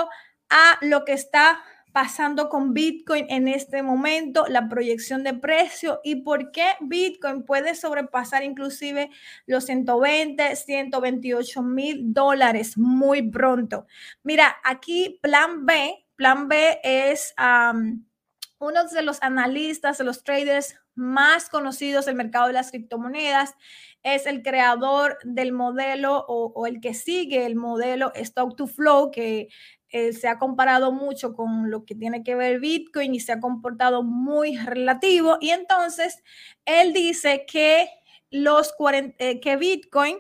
a 0.51 0.79
lo 0.81 1.05
que 1.05 1.13
está 1.13 1.61
pasando 1.93 2.49
con 2.49 2.75
Bitcoin 2.75 3.27
en 3.29 3.49
este 3.49 3.83
momento, 3.83 4.47
la 4.49 4.69
proyección 4.69 5.25
de 5.25 5.35
precio 5.35 6.01
y 6.05 6.17
por 6.17 6.51
qué 6.51 6.73
Bitcoin 6.81 7.45
puede 7.45 7.75
sobrepasar 7.75 8.45
inclusive 8.45 9.11
los 9.47 9.65
120, 9.65 10.57
128 10.57 11.63
mil 11.63 12.13
dólares 12.13 12.77
muy 12.77 13.31
pronto. 13.31 13.87
Mira, 14.23 14.57
aquí 14.65 15.19
plan 15.23 15.67
B, 15.67 16.07
plan 16.17 16.49
B 16.49 16.81
es 16.83 17.35
uno 18.59 18.85
de 18.85 19.03
los 19.03 19.23
analistas, 19.23 19.99
de 19.99 20.05
los 20.05 20.23
traders 20.25 20.77
más 20.95 21.49
conocidos 21.49 22.07
del 22.07 22.17
mercado 22.17 22.49
de 22.49 22.55
las 22.55 22.71
criptomonedas. 22.71 23.55
Es 24.03 24.27
el 24.27 24.43
creador 24.43 25.19
del 25.23 25.53
modelo 25.53 26.25
o, 26.29 26.53
o 26.55 26.67
el 26.67 26.81
que 26.81 26.93
sigue 26.93 27.47
el 27.47 27.55
modelo 27.55 28.13
Stock 28.15 28.57
to 28.57 28.67
Flow, 28.67 29.11
que 29.11 29.49
eh, 29.91 30.13
se 30.13 30.29
ha 30.29 30.39
comparado 30.39 30.93
mucho 30.93 31.35
con 31.35 31.71
lo 31.71 31.85
que 31.87 31.95
tiene 31.95 32.23
que 32.23 32.35
ver 32.35 32.61
Bitcoin 32.61 33.15
y 33.15 33.21
se 33.21 33.33
ha 33.33 33.41
comportado 33.41 34.03
muy 34.03 34.57
relativo. 34.57 35.39
Y 35.41 35.51
entonces 35.51 36.23
él 36.67 36.93
dice 36.93 37.47
que, 37.51 37.89
los 38.31 38.75
eh, 39.19 39.41
que 39.41 39.57
Bitcoin, 39.57 40.19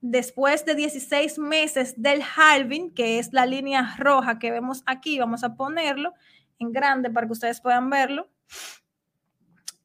después 0.00 0.64
de 0.64 0.74
16 0.74 1.38
meses 1.38 1.94
del 2.02 2.22
halving, 2.22 2.92
que 2.92 3.20
es 3.20 3.32
la 3.32 3.46
línea 3.46 3.94
roja 3.98 4.38
que 4.40 4.50
vemos 4.50 4.82
aquí, 4.86 5.18
vamos 5.18 5.44
a 5.44 5.54
ponerlo 5.54 6.12
en 6.58 6.72
grande 6.72 7.10
para 7.10 7.26
que 7.26 7.32
ustedes 7.34 7.60
puedan 7.60 7.88
verlo. 7.88 8.28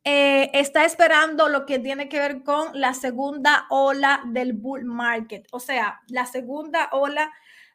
Eh, 0.03 0.49
está 0.53 0.83
esperando 0.83 1.47
lo 1.47 1.67
que 1.67 1.77
tiene 1.77 2.09
que 2.09 2.17
ver 2.17 2.41
con 2.43 2.79
la 2.79 2.95
segunda 2.95 3.67
ola 3.69 4.21
del 4.25 4.53
bull 4.53 4.83
market, 4.83 5.47
o 5.51 5.59
sea, 5.59 6.01
la 6.07 6.25
segunda 6.25 6.89
ola 6.91 7.31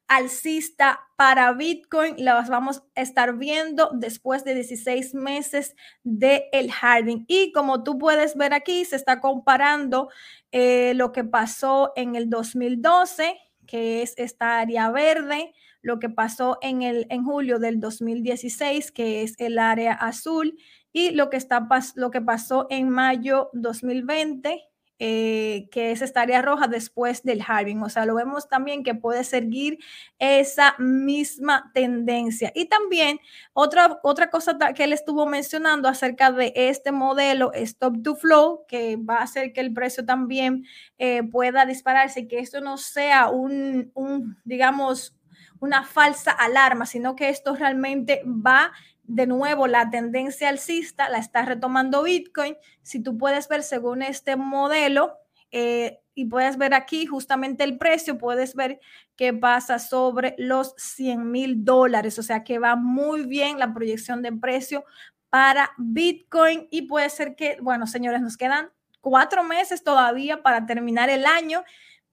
alcista 0.08 1.00
para 1.16 1.52
Bitcoin 1.52 2.14
las 2.18 2.48
vamos 2.48 2.82
a 2.94 3.00
estar 3.00 3.36
viendo 3.36 3.90
después 3.94 4.44
de 4.44 4.54
16 4.54 5.14
meses 5.14 5.74
de 6.04 6.48
el 6.52 6.70
halving. 6.70 7.24
Y 7.28 7.52
como 7.52 7.82
tú 7.82 7.98
puedes 7.98 8.36
ver 8.36 8.52
aquí, 8.54 8.84
se 8.84 8.96
está 8.96 9.20
comparando 9.20 10.08
eh, 10.52 10.94
lo 10.94 11.12
que 11.12 11.24
pasó 11.24 11.92
en 11.96 12.16
el 12.16 12.30
2012, 12.30 13.38
que 13.66 14.02
es 14.02 14.14
esta 14.16 14.58
área 14.58 14.90
verde, 14.90 15.52
lo 15.82 15.98
que 15.98 16.08
pasó 16.08 16.58
en, 16.62 16.82
el, 16.82 17.06
en 17.10 17.24
julio 17.24 17.58
del 17.58 17.80
2016, 17.80 18.92
que 18.92 19.22
es 19.22 19.34
el 19.38 19.58
área 19.58 19.92
azul, 19.92 20.58
y 20.92 21.10
lo 21.10 21.30
que, 21.30 21.36
está, 21.36 21.66
lo 21.94 22.10
que 22.10 22.20
pasó 22.20 22.66
en 22.70 22.88
mayo 22.88 23.50
2020 23.52 24.62
eh, 24.98 25.68
que 25.70 25.90
es 25.90 26.00
esta 26.00 26.22
área 26.22 26.40
roja 26.40 26.68
después 26.68 27.22
del 27.22 27.42
halving. 27.46 27.82
O 27.82 27.88
sea, 27.88 28.06
lo 28.06 28.14
vemos 28.14 28.48
también 28.48 28.82
que 28.82 28.94
puede 28.94 29.24
seguir 29.24 29.78
esa 30.18 30.74
misma 30.78 31.70
tendencia. 31.74 32.50
Y 32.54 32.66
también 32.66 33.20
otra, 33.52 33.98
otra 34.02 34.30
cosa 34.30 34.56
que 34.74 34.84
él 34.84 34.92
estuvo 34.92 35.26
mencionando 35.26 35.88
acerca 35.88 36.32
de 36.32 36.52
este 36.54 36.92
modelo 36.92 37.52
Stop 37.52 38.02
to 38.02 38.16
Flow, 38.16 38.64
que 38.68 38.96
va 38.96 39.16
a 39.18 39.24
hacer 39.24 39.52
que 39.52 39.60
el 39.60 39.74
precio 39.74 40.04
también 40.06 40.64
eh, 40.98 41.22
pueda 41.24 41.66
dispararse, 41.66 42.26
que 42.26 42.38
esto 42.38 42.60
no 42.60 42.78
sea 42.78 43.28
un, 43.28 43.90
un 43.94 44.38
digamos, 44.44 45.16
una 45.60 45.84
falsa 45.84 46.30
alarma, 46.30 46.86
sino 46.86 47.16
que 47.16 47.28
esto 47.28 47.54
realmente 47.54 48.22
va 48.26 48.72
de 49.08 49.26
nuevo, 49.26 49.66
la 49.66 49.90
tendencia 49.90 50.48
alcista 50.48 51.08
la 51.08 51.18
está 51.18 51.42
retomando 51.44 52.02
Bitcoin. 52.02 52.56
Si 52.82 53.02
tú 53.02 53.16
puedes 53.16 53.48
ver 53.48 53.62
según 53.62 54.02
este 54.02 54.36
modelo 54.36 55.18
eh, 55.50 56.00
y 56.14 56.26
puedes 56.26 56.58
ver 56.58 56.74
aquí 56.74 57.06
justamente 57.06 57.64
el 57.64 57.78
precio, 57.78 58.18
puedes 58.18 58.54
ver 58.54 58.80
que 59.16 59.32
pasa 59.32 59.78
sobre 59.78 60.34
los 60.38 60.74
100 60.76 61.30
mil 61.30 61.64
dólares. 61.64 62.18
O 62.18 62.22
sea 62.22 62.44
que 62.44 62.58
va 62.58 62.76
muy 62.76 63.26
bien 63.26 63.58
la 63.58 63.72
proyección 63.72 64.22
de 64.22 64.32
precio 64.32 64.84
para 65.30 65.70
Bitcoin 65.78 66.68
y 66.70 66.82
puede 66.82 67.10
ser 67.10 67.36
que, 67.36 67.58
bueno, 67.60 67.86
señores, 67.86 68.20
nos 68.20 68.36
quedan 68.36 68.70
cuatro 69.00 69.44
meses 69.44 69.84
todavía 69.84 70.42
para 70.42 70.66
terminar 70.66 71.10
el 71.10 71.26
año 71.26 71.62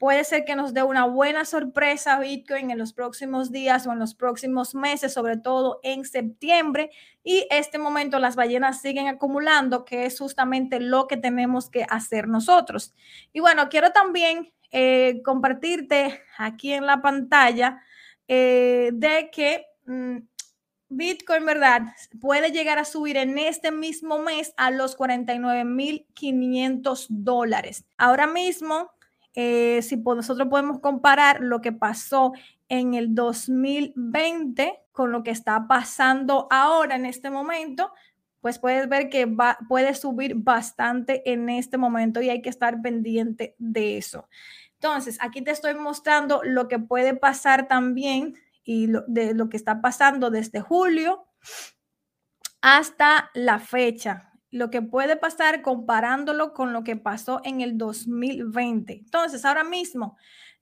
Puede 0.03 0.25
ser 0.25 0.43
que 0.43 0.57
nos 0.57 0.73
dé 0.73 0.83
una 0.83 1.05
buena 1.05 1.45
sorpresa 1.45 2.19
Bitcoin 2.19 2.71
en 2.71 2.77
los 2.77 2.91
próximos 2.91 3.53
días 3.53 3.87
o 3.87 3.93
en 3.93 3.99
los 3.99 4.15
próximos 4.15 4.75
meses, 4.75 5.13
sobre 5.13 5.37
todo 5.37 5.79
en 5.81 6.03
septiembre. 6.03 6.91
Y 7.23 7.47
este 7.49 7.77
momento 7.77 8.19
las 8.19 8.35
ballenas 8.35 8.81
siguen 8.81 9.07
acumulando, 9.07 9.85
que 9.85 10.05
es 10.05 10.19
justamente 10.19 10.81
lo 10.81 11.07
que 11.07 11.15
tenemos 11.15 11.69
que 11.69 11.85
hacer 11.89 12.27
nosotros. 12.27 12.93
Y 13.31 13.39
bueno, 13.39 13.69
quiero 13.69 13.93
también 13.93 14.51
eh, 14.71 15.21
compartirte 15.23 16.19
aquí 16.37 16.73
en 16.73 16.85
la 16.85 17.01
pantalla 17.01 17.81
eh, 18.27 18.89
de 18.91 19.29
que... 19.31 19.67
Mm, 19.85 20.17
Bitcoin, 20.95 21.43
¿verdad? 21.45 21.81
Puede 22.21 22.51
llegar 22.51 22.77
a 22.77 22.85
subir 22.85 23.17
en 23.17 23.39
este 23.39 23.71
mismo 23.71 24.19
mes 24.19 24.53
a 24.57 24.69
los 24.69 24.95
49.500 24.95 27.07
dólares. 27.09 27.83
Ahora 27.97 28.27
mismo 28.27 28.91
eh, 29.35 29.81
si 29.81 29.97
nosotros 29.97 30.47
podemos 30.47 30.79
comparar 30.79 31.41
lo 31.41 31.61
que 31.61 31.71
pasó 31.71 32.33
en 32.69 32.93
el 32.93 33.15
2020 33.15 34.79
con 34.91 35.11
lo 35.11 35.23
que 35.23 35.31
está 35.31 35.67
pasando 35.67 36.47
ahora 36.51 36.95
en 36.95 37.05
este 37.05 37.29
momento, 37.29 37.91
pues 38.41 38.59
puedes 38.59 38.87
ver 38.89 39.09
que 39.09 39.25
va, 39.25 39.57
puede 39.67 39.95
subir 39.95 40.35
bastante 40.35 41.31
en 41.31 41.49
este 41.49 41.77
momento 41.77 42.21
y 42.21 42.29
hay 42.29 42.41
que 42.41 42.49
estar 42.49 42.81
pendiente 42.81 43.55
de 43.57 43.97
eso. 43.97 44.27
Entonces, 44.73 45.17
aquí 45.21 45.41
te 45.41 45.51
estoy 45.51 45.75
mostrando 45.75 46.41
lo 46.43 46.67
que 46.67 46.77
puede 46.77 47.15
pasar 47.15 47.67
también 47.67 48.35
y 48.65 48.89
de 49.07 49.33
lo 49.33 49.49
que 49.49 49.57
está 49.57 49.81
pasando 49.81 50.29
desde 50.29 50.59
julio 50.59 51.25
hasta 52.61 53.29
la 53.33 53.59
fecha 53.59 54.32
lo 54.53 54.69
que 54.69 54.83
puede 54.83 55.15
pasar 55.15 55.63
comparándolo 55.63 56.53
con 56.53 56.73
lo 56.73 56.83
que 56.83 56.95
pasó 56.95 57.41
en 57.43 57.61
el 57.61 57.75
2020. 57.75 58.93
Entonces, 58.93 59.45
ahora 59.45 59.63
mismo, 59.63 60.15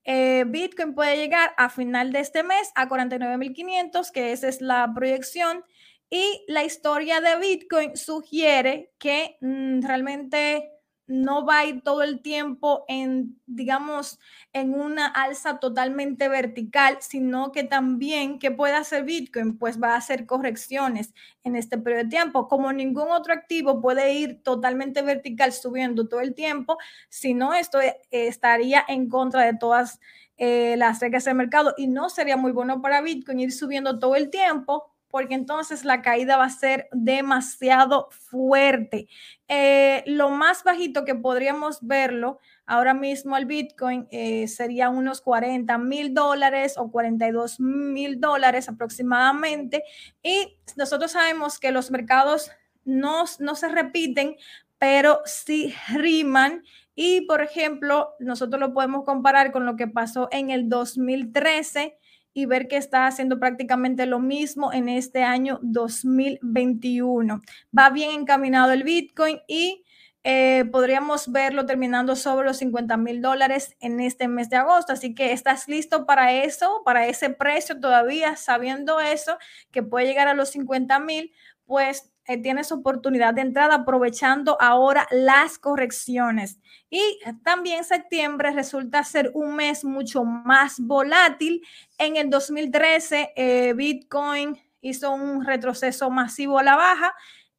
eh, 0.04 0.44
Bitcoin 0.46 0.94
puede 0.94 1.18
llegar 1.18 1.52
a 1.58 1.68
final 1.68 2.10
de 2.10 2.20
este 2.20 2.42
mes 2.42 2.72
a 2.74 2.88
49.500, 2.88 4.10
que 4.10 4.32
esa 4.32 4.48
es 4.48 4.62
la 4.62 4.90
proyección. 4.94 5.62
Y 6.08 6.42
la 6.48 6.64
historia 6.64 7.20
de 7.20 7.36
Bitcoin 7.36 7.94
sugiere 7.94 8.92
que 8.98 9.36
mm, 9.42 9.82
realmente 9.82 10.71
no 11.12 11.44
va 11.44 11.58
a 11.58 11.64
ir 11.66 11.82
todo 11.82 12.02
el 12.02 12.22
tiempo 12.22 12.86
en, 12.88 13.38
digamos, 13.44 14.18
en 14.54 14.72
una 14.72 15.06
alza 15.06 15.58
totalmente 15.58 16.26
vertical, 16.30 16.96
sino 17.00 17.52
que 17.52 17.64
también, 17.64 18.38
¿qué 18.38 18.50
puede 18.50 18.74
hacer 18.76 19.04
Bitcoin? 19.04 19.58
Pues 19.58 19.80
va 19.80 19.92
a 19.92 19.96
hacer 19.96 20.24
correcciones 20.24 21.12
en 21.44 21.54
este 21.54 21.76
periodo 21.76 22.04
de 22.04 22.08
tiempo. 22.08 22.48
Como 22.48 22.72
ningún 22.72 23.10
otro 23.10 23.34
activo 23.34 23.82
puede 23.82 24.14
ir 24.14 24.42
totalmente 24.42 25.02
vertical 25.02 25.52
subiendo 25.52 26.08
todo 26.08 26.20
el 26.20 26.34
tiempo, 26.34 26.78
si 27.10 27.34
no, 27.34 27.52
esto 27.52 27.78
eh, 27.82 28.00
estaría 28.10 28.82
en 28.88 29.10
contra 29.10 29.42
de 29.42 29.54
todas 29.54 30.00
eh, 30.38 30.76
las 30.78 31.00
reglas 31.00 31.26
del 31.26 31.34
mercado 31.34 31.74
y 31.76 31.88
no 31.88 32.08
sería 32.08 32.38
muy 32.38 32.52
bueno 32.52 32.80
para 32.80 33.02
Bitcoin 33.02 33.38
ir 33.38 33.52
subiendo 33.52 33.98
todo 33.98 34.16
el 34.16 34.30
tiempo 34.30 34.91
porque 35.12 35.34
entonces 35.34 35.84
la 35.84 36.00
caída 36.00 36.38
va 36.38 36.46
a 36.46 36.50
ser 36.50 36.88
demasiado 36.90 38.08
fuerte. 38.10 39.08
Eh, 39.46 40.02
lo 40.06 40.30
más 40.30 40.64
bajito 40.64 41.04
que 41.04 41.14
podríamos 41.14 41.86
verlo 41.86 42.40
ahora 42.64 42.94
mismo 42.94 43.36
al 43.36 43.44
Bitcoin 43.44 44.08
eh, 44.10 44.48
sería 44.48 44.88
unos 44.88 45.20
40 45.20 45.76
mil 45.76 46.14
dólares 46.14 46.76
o 46.78 46.90
42 46.90 47.60
mil 47.60 48.20
dólares 48.20 48.70
aproximadamente. 48.70 49.84
Y 50.22 50.56
nosotros 50.76 51.12
sabemos 51.12 51.58
que 51.58 51.72
los 51.72 51.90
mercados 51.90 52.50
no, 52.86 53.24
no 53.38 53.54
se 53.54 53.68
repiten, 53.68 54.36
pero 54.78 55.20
sí 55.26 55.74
riman. 55.92 56.64
Y, 56.94 57.26
por 57.26 57.42
ejemplo, 57.42 58.14
nosotros 58.18 58.58
lo 58.58 58.72
podemos 58.72 59.04
comparar 59.04 59.52
con 59.52 59.66
lo 59.66 59.76
que 59.76 59.88
pasó 59.88 60.28
en 60.32 60.48
el 60.48 60.70
2013 60.70 61.98
y 62.34 62.46
ver 62.46 62.68
que 62.68 62.76
está 62.76 63.06
haciendo 63.06 63.38
prácticamente 63.38 64.06
lo 64.06 64.18
mismo 64.18 64.72
en 64.72 64.88
este 64.88 65.22
año 65.22 65.58
2021. 65.62 67.42
Va 67.76 67.90
bien 67.90 68.10
encaminado 68.10 68.72
el 68.72 68.84
Bitcoin 68.84 69.40
y 69.46 69.84
eh, 70.24 70.64
podríamos 70.70 71.32
verlo 71.32 71.66
terminando 71.66 72.14
sobre 72.14 72.46
los 72.46 72.58
50 72.58 72.96
mil 72.96 73.20
dólares 73.20 73.76
en 73.80 74.00
este 74.00 74.28
mes 74.28 74.48
de 74.48 74.56
agosto. 74.56 74.92
Así 74.92 75.14
que 75.14 75.32
estás 75.32 75.66
listo 75.66 76.06
para 76.06 76.32
eso, 76.32 76.82
para 76.84 77.06
ese 77.06 77.30
precio 77.30 77.80
todavía, 77.80 78.36
sabiendo 78.36 79.00
eso, 79.00 79.36
que 79.72 79.82
puede 79.82 80.06
llegar 80.06 80.28
a 80.28 80.34
los 80.34 80.50
50 80.50 81.00
mil, 81.00 81.32
pues 81.66 82.11
eh, 82.26 82.38
tienes 82.40 82.70
oportunidad 82.70 83.34
de 83.34 83.40
entrada 83.40 83.74
aprovechando 83.74 84.56
ahora 84.60 85.06
las 85.10 85.58
correcciones. 85.58 86.58
Y 86.88 87.18
también 87.42 87.84
septiembre 87.84 88.52
resulta 88.52 89.02
ser 89.02 89.30
un 89.34 89.56
mes 89.56 89.84
mucho 89.84 90.24
más 90.24 90.78
volátil. 90.78 91.62
En 91.98 92.16
el 92.16 92.30
2013, 92.30 93.32
eh, 93.34 93.72
Bitcoin 93.74 94.56
hizo 94.80 95.12
un 95.12 95.44
retroceso 95.44 96.10
masivo 96.10 96.58
a 96.58 96.62
la 96.62 96.76
baja, 96.76 97.14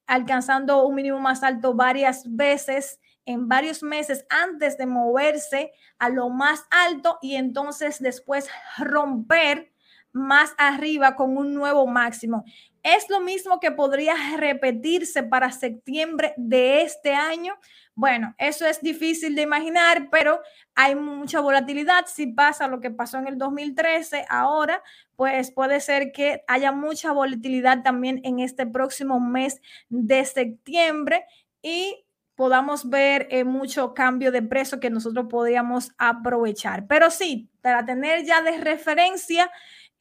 alcanzando 0.07 0.85
un 0.85 0.95
mínimo 0.95 1.19
más 1.19 1.43
alto 1.43 1.73
varias 1.73 2.23
veces 2.33 2.99
en 3.25 3.47
varios 3.47 3.83
meses 3.83 4.25
antes 4.29 4.77
de 4.77 4.85
moverse 4.85 5.71
a 5.99 6.09
lo 6.09 6.29
más 6.29 6.65
alto 6.69 7.17
y 7.21 7.35
entonces 7.35 7.99
después 7.99 8.49
romper 8.77 9.72
más 10.13 10.53
arriba 10.57 11.15
con 11.15 11.37
un 11.37 11.53
nuevo 11.53 11.85
máximo. 11.87 12.45
Es 12.83 13.09
lo 13.09 13.19
mismo 13.19 13.59
que 13.59 13.71
podría 13.71 14.15
repetirse 14.37 15.23
para 15.23 15.51
septiembre 15.51 16.33
de 16.37 16.83
este 16.83 17.13
año. 17.13 17.55
Bueno, 17.95 18.35
eso 18.37 18.65
es 18.65 18.81
difícil 18.81 19.35
de 19.35 19.41
imaginar, 19.41 20.09
pero 20.11 20.39
hay 20.75 20.95
mucha 20.95 21.39
volatilidad. 21.39 22.05
Si 22.07 22.27
pasa 22.27 22.67
lo 22.67 22.79
que 22.79 22.91
pasó 22.91 23.17
en 23.17 23.27
el 23.27 23.37
2013, 23.37 24.25
ahora, 24.29 24.83
pues 25.15 25.51
puede 25.51 25.79
ser 25.79 26.11
que 26.11 26.43
haya 26.47 26.71
mucha 26.71 27.11
volatilidad 27.11 27.83
también 27.83 28.21
en 28.23 28.39
este 28.39 28.65
próximo 28.65 29.19
mes 29.19 29.61
de 29.89 30.25
septiembre 30.25 31.25
y 31.61 32.05
podamos 32.35 32.89
ver 32.89 33.27
eh, 33.29 33.43
mucho 33.43 33.93
cambio 33.93 34.31
de 34.31 34.41
precio 34.41 34.79
que 34.79 34.89
nosotros 34.89 35.27
podríamos 35.29 35.91
aprovechar. 35.97 36.87
Pero 36.87 37.09
sí, 37.11 37.49
para 37.61 37.85
tener 37.85 38.25
ya 38.25 38.41
de 38.41 38.57
referencia, 38.57 39.51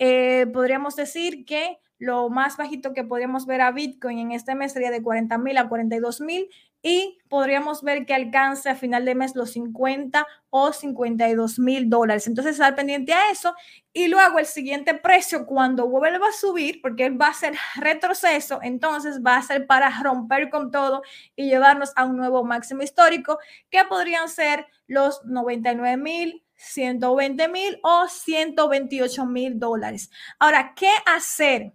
eh, 0.04 0.48
podríamos 0.52 0.96
decir 0.96 1.44
que 1.44 1.78
lo 1.96 2.28
más 2.28 2.56
bajito 2.56 2.92
que 2.92 3.04
podríamos 3.04 3.46
ver 3.46 3.60
a 3.60 3.70
Bitcoin 3.70 4.18
en 4.18 4.32
este 4.32 4.56
mes 4.56 4.72
sería 4.72 4.90
de 4.90 5.00
40 5.00 5.38
mil 5.38 5.56
a 5.56 5.68
42 5.68 6.20
mil 6.20 6.48
y 6.82 7.20
podríamos 7.28 7.84
ver 7.84 8.04
que 8.04 8.12
alcance 8.12 8.68
a 8.68 8.74
final 8.74 9.04
de 9.04 9.14
mes 9.14 9.36
los 9.36 9.52
50 9.52 10.26
o 10.50 10.72
52 10.72 11.60
mil 11.60 11.88
dólares. 11.88 12.26
Entonces, 12.26 12.54
estar 12.54 12.74
pendiente 12.74 13.12
a 13.12 13.30
eso. 13.30 13.54
Y 13.92 14.08
luego 14.08 14.40
el 14.40 14.46
siguiente 14.46 14.94
precio, 14.94 15.46
cuando 15.46 15.86
vuelva 15.86 16.26
a 16.26 16.32
subir, 16.32 16.82
porque 16.82 17.08
va 17.10 17.28
a 17.28 17.34
ser 17.34 17.54
retroceso, 17.76 18.58
entonces 18.60 19.20
va 19.24 19.36
a 19.36 19.42
ser 19.42 19.68
para 19.68 20.02
romper 20.02 20.50
con 20.50 20.72
todo 20.72 21.02
y 21.36 21.48
llevarnos 21.48 21.92
a 21.94 22.06
un 22.06 22.16
nuevo 22.16 22.42
máximo 22.42 22.82
histórico, 22.82 23.38
que 23.70 23.84
podrían 23.84 24.28
ser 24.28 24.66
los 24.88 25.24
99 25.24 25.96
mil 25.96 26.41
120 26.62 27.48
mil 27.48 27.78
o 27.82 28.06
128 28.08 29.26
mil 29.26 29.58
dólares. 29.58 30.10
Ahora, 30.38 30.74
¿qué 30.74 30.90
hacer? 31.06 31.74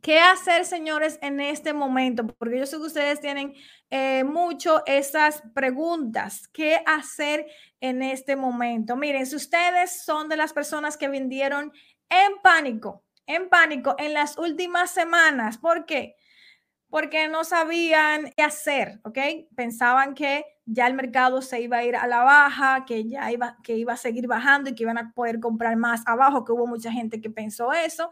¿Qué 0.00 0.20
hacer, 0.20 0.64
señores, 0.64 1.18
en 1.22 1.40
este 1.40 1.72
momento? 1.72 2.26
Porque 2.26 2.58
yo 2.58 2.66
sé 2.66 2.76
que 2.76 2.82
ustedes 2.82 3.20
tienen 3.20 3.54
eh, 3.90 4.22
mucho 4.22 4.82
esas 4.86 5.42
preguntas. 5.54 6.48
¿Qué 6.48 6.80
hacer 6.86 7.46
en 7.80 8.02
este 8.02 8.36
momento? 8.36 8.96
Miren, 8.96 9.26
si 9.26 9.36
ustedes 9.36 10.04
son 10.04 10.28
de 10.28 10.36
las 10.36 10.52
personas 10.52 10.96
que 10.96 11.08
vendieron 11.08 11.72
en 12.08 12.32
pánico, 12.42 13.04
en 13.26 13.48
pánico 13.48 13.96
en 13.98 14.14
las 14.14 14.38
últimas 14.38 14.90
semanas, 14.90 15.58
¿por 15.58 15.84
qué? 15.84 16.14
No 17.30 17.44
sabían 17.44 18.32
qué 18.36 18.42
hacer, 18.42 19.00
¿ok? 19.04 19.18
Pensaban 19.54 20.14
que 20.14 20.44
ya 20.64 20.86
el 20.86 20.94
mercado 20.94 21.42
se 21.42 21.60
iba 21.60 21.78
a 21.78 21.84
ir 21.84 21.96
a 21.96 22.06
la 22.06 22.22
baja, 22.22 22.84
que 22.86 23.08
ya 23.08 23.30
iba, 23.30 23.56
que 23.62 23.76
iba 23.76 23.92
a 23.92 23.96
seguir 23.96 24.26
bajando 24.26 24.70
y 24.70 24.74
que 24.74 24.82
iban 24.82 24.98
a 24.98 25.12
poder 25.12 25.40
comprar 25.40 25.76
más 25.76 26.02
abajo, 26.06 26.44
que 26.44 26.52
hubo 26.52 26.66
mucha 26.66 26.92
gente 26.92 27.20
que 27.20 27.30
pensó 27.30 27.72
eso 27.72 28.10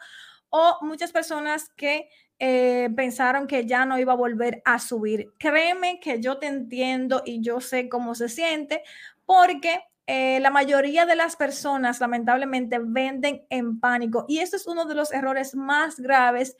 o 0.48 0.78
muchas 0.82 1.12
personas 1.12 1.68
que 1.76 2.08
eh, 2.38 2.88
pensaron 2.94 3.46
que 3.46 3.66
ya 3.66 3.84
no 3.86 3.98
iba 3.98 4.12
a 4.12 4.16
volver 4.16 4.62
a 4.64 4.78
subir. 4.78 5.32
Créeme 5.38 6.00
que 6.00 6.20
yo 6.20 6.38
te 6.38 6.46
entiendo 6.46 7.22
y 7.24 7.40
yo 7.40 7.60
sé 7.60 7.88
cómo 7.88 8.14
se 8.14 8.28
siente 8.28 8.82
porque 9.24 9.80
eh, 10.06 10.38
la 10.40 10.50
mayoría 10.50 11.04
de 11.04 11.16
las 11.16 11.34
personas 11.34 12.00
lamentablemente 12.00 12.78
venden 12.80 13.44
en 13.50 13.80
pánico 13.80 14.24
y 14.28 14.38
este 14.38 14.56
es 14.56 14.68
uno 14.68 14.84
de 14.84 14.94
los 14.94 15.12
errores 15.12 15.56
más 15.56 15.98
graves 15.98 16.56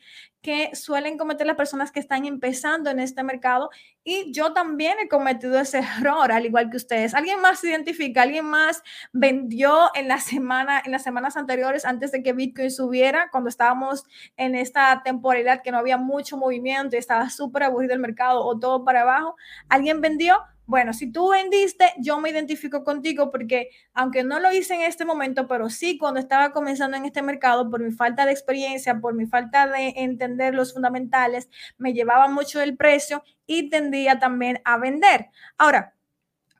que 0.47 0.73
suelen 0.77 1.17
cometer 1.17 1.45
las 1.45 1.57
personas 1.57 1.91
que 1.91 1.99
están 1.99 2.23
empezando 2.23 2.89
en 2.89 3.01
este 3.01 3.21
mercado 3.21 3.69
y 4.01 4.31
yo 4.31 4.53
también 4.53 4.97
he 4.97 5.09
cometido 5.09 5.59
ese 5.59 5.79
error 5.99 6.31
al 6.31 6.45
igual 6.45 6.69
que 6.69 6.77
ustedes. 6.77 7.13
¿Alguien 7.13 7.41
más 7.41 7.59
se 7.59 7.67
identifica? 7.67 8.21
¿Alguien 8.21 8.45
más 8.45 8.81
vendió 9.11 9.89
en 9.93 10.07
la 10.07 10.19
semana 10.19 10.81
en 10.85 10.93
las 10.93 11.03
semanas 11.03 11.35
anteriores 11.35 11.83
antes 11.83 12.13
de 12.13 12.23
que 12.23 12.31
Bitcoin 12.31 12.71
subiera 12.71 13.27
cuando 13.29 13.49
estábamos 13.49 14.05
en 14.37 14.55
esta 14.55 15.01
temporalidad 15.03 15.61
que 15.61 15.71
no 15.71 15.79
había 15.79 15.97
mucho 15.97 16.37
movimiento 16.37 16.95
y 16.95 16.99
estaba 16.99 17.29
súper 17.29 17.63
aburrido 17.63 17.93
el 17.93 17.99
mercado 17.99 18.45
o 18.45 18.57
todo 18.57 18.85
para 18.85 19.01
abajo? 19.01 19.35
¿Alguien 19.67 19.99
vendió? 19.99 20.37
Bueno, 20.69 20.91
si 20.91 21.09
tú 21.09 21.29
vendiste, 21.29 21.93
yo 21.97 22.19
me 22.19 22.29
identifico 22.29 22.83
contigo 22.83 23.31
porque 23.31 23.69
aunque 23.93 24.25
no 24.25 24.37
lo 24.41 24.51
hice 24.51 24.75
en 24.75 24.81
este 24.81 25.05
momento, 25.05 25.47
pero 25.47 25.69
sí 25.69 25.97
cuando 25.97 26.19
estaba 26.19 26.51
comenzando 26.51 26.97
en 26.97 27.05
este 27.05 27.21
mercado, 27.21 27.69
por 27.69 27.81
mi 27.81 27.91
falta 27.91 28.25
de 28.25 28.33
experiencia, 28.33 28.99
por 28.99 29.13
mi 29.13 29.25
falta 29.27 29.65
de 29.67 29.93
entender 29.95 30.53
los 30.53 30.73
fundamentales, 30.73 31.49
me 31.77 31.93
llevaba 31.93 32.27
mucho 32.27 32.59
el 32.61 32.75
precio 32.75 33.23
y 33.45 33.69
tendía 33.69 34.19
también 34.19 34.59
a 34.65 34.77
vender. 34.77 35.29
Ahora, 35.57 35.95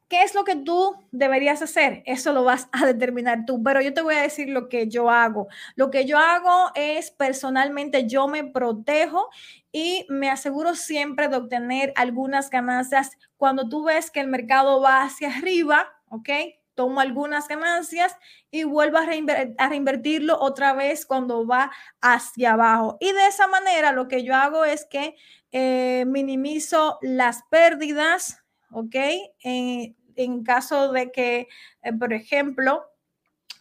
¿Qué 0.09 0.23
es 0.23 0.33
lo 0.33 0.45
que 0.45 0.55
tú 0.55 0.95
deberías 1.11 1.61
hacer? 1.61 2.01
Eso 2.05 2.31
lo 2.31 2.45
vas 2.45 2.69
a 2.71 2.85
determinar 2.85 3.45
tú, 3.45 3.61
pero 3.61 3.81
yo 3.81 3.93
te 3.93 4.01
voy 4.01 4.15
a 4.15 4.21
decir 4.21 4.47
lo 4.47 4.69
que 4.69 4.87
yo 4.87 5.09
hago. 5.09 5.47
Lo 5.75 5.91
que 5.91 6.05
yo 6.05 6.17
hago 6.17 6.71
es 6.75 7.11
personalmente 7.11 8.07
yo 8.07 8.29
me 8.29 8.45
protejo 8.45 9.29
y 9.71 10.05
me 10.07 10.29
aseguro 10.29 10.75
siempre 10.75 11.27
de 11.27 11.35
obtener 11.35 11.91
algunas 11.97 12.49
ganancias 12.49 13.11
cuando 13.35 13.67
tú 13.67 13.83
ves 13.83 14.09
que 14.09 14.21
el 14.21 14.27
mercado 14.27 14.79
va 14.81 15.03
hacia 15.03 15.27
arriba, 15.35 15.87
¿ok? 16.09 16.29
Tomo 16.73 17.01
algunas 17.01 17.49
ganancias 17.49 18.15
y 18.49 18.63
vuelvo 18.63 18.99
a, 18.99 19.05
reinvertirlo 19.67 20.39
otra 20.39 20.71
vez 20.71 21.05
cuando 21.05 21.45
va 21.45 21.71
hacia 21.99 22.53
abajo. 22.53 22.97
Y 23.01 23.11
de 23.11 23.27
esa 23.27 23.47
manera 23.47 23.91
lo 23.91 24.07
que 24.07 24.23
yo 24.23 24.35
hago 24.35 24.63
es 24.63 24.85
que 24.85 25.15
eh, 25.51 26.05
minimizo 26.07 26.97
las 27.01 27.43
pérdidas, 27.49 28.46
¿ok? 28.71 28.95
Eh, 29.43 29.95
en 30.15 30.43
caso 30.43 30.91
de 30.91 31.12
que, 31.12 31.47
eh, 31.84 31.93
por 31.93 32.13
ejemplo, 32.13 32.84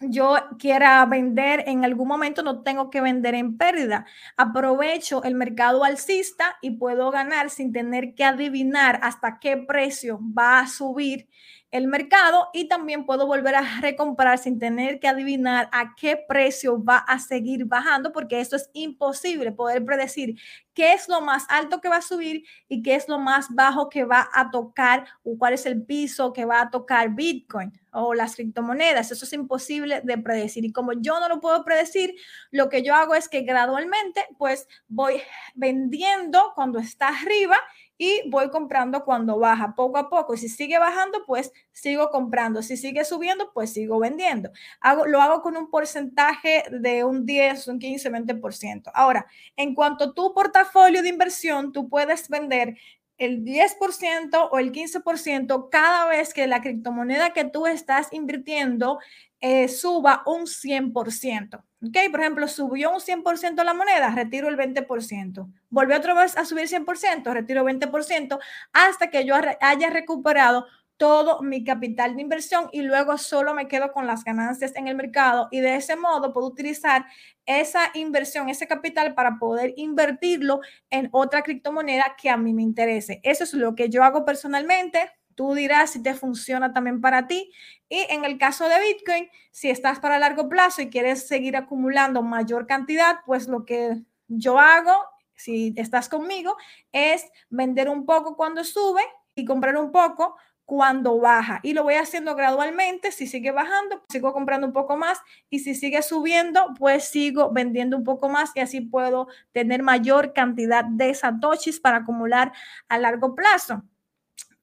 yo 0.01 0.37
quiera 0.59 1.05
vender 1.07 1.64
en 1.66 1.85
algún 1.85 2.09
momento, 2.09 2.42
no 2.42 2.62
tengo 2.62 2.90
que 2.90 3.01
vender 3.01 3.35
en 3.35 3.57
pérdida. 3.57 4.07
Aprovecho 4.37 5.23
el 5.25 5.35
mercado 5.35 5.85
alcista 5.85 6.57
y 6.61 6.73
puedo 6.73 7.11
ganar 7.11 7.49
sin 7.51 7.73
tener 7.73 8.14
que 8.14 8.25
adivinar 8.25 9.01
hasta 9.03 9.38
qué 9.40 9.57
precio 9.57 10.21
va 10.37 10.61
a 10.61 10.69
subir 10.69 11.29
el 11.77 11.89
mercado 11.89 12.49
y 12.53 12.69
también 12.69 13.05
puedo 13.05 13.27
volver 13.27 13.55
a 13.55 13.81
recomprar 13.81 14.39
sin 14.39 14.59
tener 14.59 14.99
que 14.99 15.09
adivinar 15.09 15.69
a 15.73 15.95
qué 15.95 16.17
precio 16.17 16.83
va 16.83 16.99
a 16.99 17.19
seguir 17.19 17.67
bajando, 17.67 18.12
porque 18.12 18.41
esto 18.41 18.57
es 18.57 18.71
imposible 18.73 19.53
poder 19.53 19.85
predecir 19.85 20.37
qué 20.75 20.93
es 20.93 21.09
lo 21.09 21.21
más 21.21 21.45
alto 21.49 21.81
que 21.81 21.89
va 21.89 21.97
a 21.97 22.03
subir 22.03 22.45
y 22.69 22.83
qué 22.83 22.95
es 22.95 23.09
lo 23.09 23.19
más 23.19 23.47
bajo 23.51 23.89
que 23.89 24.05
va 24.05 24.29
a 24.33 24.51
tocar 24.51 25.07
o 25.25 25.39
cuál 25.39 25.55
es 25.55 25.67
el 25.67 25.83
piso 25.83 26.33
que 26.33 26.45
va 26.45 26.61
a 26.61 26.71
tocar 26.71 27.15
Bitcoin 27.15 27.73
o 27.93 28.12
las 28.15 28.37
criptomonedas. 28.37 29.11
Eso 29.11 29.25
es 29.25 29.33
imposible 29.33 30.03
de 30.03 30.19
predecir. 30.19 30.65
Y 30.67 30.73
como 30.73 30.93
yo 30.93 31.19
no 31.19 31.29
lo 31.29 31.41
puedo 31.41 31.65
predecir, 31.65 32.15
lo 32.51 32.69
que 32.69 32.83
yo 32.83 32.95
hago 32.95 33.15
es 33.15 33.29
que 33.29 33.41
gradualmente 33.41 34.27
pues 34.39 34.69
voy 34.87 35.23
vendiendo 35.55 36.53
cuando 36.55 36.79
está 36.79 37.09
arriba 37.09 37.57
y 37.98 38.28
voy 38.28 38.50
comprando 38.50 39.04
cuando 39.04 39.38
baja, 39.38 39.74
poco 39.74 39.98
a 39.98 40.09
poco. 40.09 40.37
Si 40.37 40.48
sigue 40.48 40.78
bajando, 40.78 41.24
pues 41.26 41.52
sigo 41.72 42.11
comprando. 42.11 42.62
Si 42.62 42.76
sigue 42.76 43.04
subiendo, 43.04 43.52
pues 43.52 43.72
sigo 43.72 43.98
vendiendo. 43.98 44.50
Hago, 44.80 45.06
lo 45.06 45.20
hago 45.22 45.42
con 45.42 45.56
un 45.56 45.70
porcentaje 45.70 46.64
de 46.70 47.04
un 47.04 47.24
10, 47.24 47.68
un 47.68 47.78
15, 47.78 48.11
20%. 48.11 48.90
Ahora, 48.94 49.26
en 49.56 49.74
cuanto 49.74 50.04
a 50.04 50.14
tu 50.14 50.35
portafolio 50.35 51.02
de 51.02 51.09
inversión, 51.09 51.72
tú 51.72 51.88
puedes 51.88 52.28
vender 52.28 52.76
el 53.18 53.44
10% 53.44 54.48
o 54.50 54.59
el 54.59 54.72
15% 54.72 55.68
cada 55.70 56.07
vez 56.07 56.35
que 56.35 56.46
la 56.46 56.61
criptomoneda 56.61 57.31
que 57.31 57.44
tú 57.44 57.66
estás 57.66 58.12
invirtiendo 58.12 58.98
eh, 59.40 59.68
suba 59.68 60.22
un 60.26 60.46
100%. 60.46 61.62
¿Ok? 61.87 61.96
Por 62.11 62.20
ejemplo, 62.20 62.48
subió 62.48 62.90
un 62.90 63.00
100% 63.00 63.62
la 63.62 63.74
moneda, 63.74 64.11
retiro 64.14 64.48
el 64.48 64.57
20%. 64.57 65.52
Volvió 65.68 65.96
otra 65.96 66.14
vez 66.14 66.37
a 66.37 66.44
subir 66.44 66.68
100%, 66.68 67.33
retiro 67.33 67.64
20% 67.64 68.38
hasta 68.72 69.11
que 69.11 69.24
yo 69.24 69.35
haya 69.61 69.90
recuperado 69.90 70.66
todo 70.96 71.42
mi 71.42 71.62
capital 71.64 72.16
de 72.16 72.22
inversión 72.22 72.68
y 72.72 72.82
luego 72.82 73.18
solo 73.18 73.54
me 73.54 73.68
quedo 73.68 73.92
con 73.92 74.06
las 74.06 74.24
ganancias 74.24 74.74
en 74.76 74.88
el 74.88 74.96
mercado 74.96 75.48
y 75.50 75.61
de 75.61 75.76
ese 75.76 75.96
modo 75.96 76.32
puedo 76.32 76.46
utilizar 76.46 77.06
esa 77.44 77.90
inversión, 77.94 78.48
ese 78.48 78.66
capital 78.66 79.14
para 79.14 79.38
poder 79.38 79.74
invertirlo 79.76 80.61
en 80.90 81.09
otra 81.12 81.42
criptomoneda 81.42 82.16
que 82.20 82.30
a 82.30 82.37
mí 82.37 82.52
me 82.52 82.62
interese. 82.62 83.20
Eso 83.22 83.44
es 83.44 83.52
lo 83.54 83.74
que 83.74 83.88
yo 83.88 84.02
hago 84.02 84.24
personalmente. 84.24 85.11
Tú 85.35 85.54
dirás 85.54 85.90
si 85.90 86.02
te 86.02 86.14
funciona 86.14 86.72
también 86.72 87.00
para 87.00 87.26
ti. 87.26 87.52
Y 87.88 88.06
en 88.09 88.24
el 88.24 88.38
caso 88.38 88.68
de 88.68 88.80
Bitcoin, 88.80 89.28
si 89.52 89.68
estás 89.68 90.00
para 90.00 90.18
largo 90.18 90.48
plazo 90.48 90.82
y 90.82 90.88
quieres 90.88 91.28
seguir 91.28 91.56
acumulando 91.56 92.22
mayor 92.22 92.66
cantidad, 92.66 93.18
pues 93.26 93.46
lo 93.46 93.64
que 93.66 94.02
yo 94.28 94.59
hago, 94.59 94.94
si 95.35 95.74
estás 95.76 96.09
conmigo, 96.09 96.56
es 96.90 97.30
vender 97.50 97.90
un 97.90 98.06
poco 98.06 98.35
cuando 98.35 98.64
sube 98.64 99.02
y 99.35 99.44
comprar 99.44 99.76
un 99.76 99.92
poco 99.92 100.37
cuando 100.66 101.18
baja. 101.18 101.61
Y 101.62 101.72
lo 101.72 101.85
voy 101.85 101.94
haciendo 101.94 102.35
gradualmente. 102.35 103.12
Si 103.12 103.26
sigue 103.26 103.52
bajando, 103.52 104.02
sigo 104.11 104.35
comprando 104.35 104.66
un 104.66 104.74
poco 104.74 104.98
más. 104.98 105.18
Y 105.48 105.61
si 105.61 105.74
sigue 105.74 106.02
subiendo, 106.02 106.74
pues 106.79 107.05
sigo 107.05 107.50
vendiendo 107.50 107.96
un 107.96 108.05
poco 108.05 108.29
más 108.29 108.50
y 108.55 108.61
así 108.61 108.83
puedo 108.83 109.29
tener 109.52 109.83
mayor 109.83 110.35
cantidad 110.35 110.85
de 110.85 111.14
satoshis 111.14 111.81
para 111.81 111.98
acumular 111.98 112.52
a 112.88 112.98
largo 112.98 113.35
plazo 113.35 113.83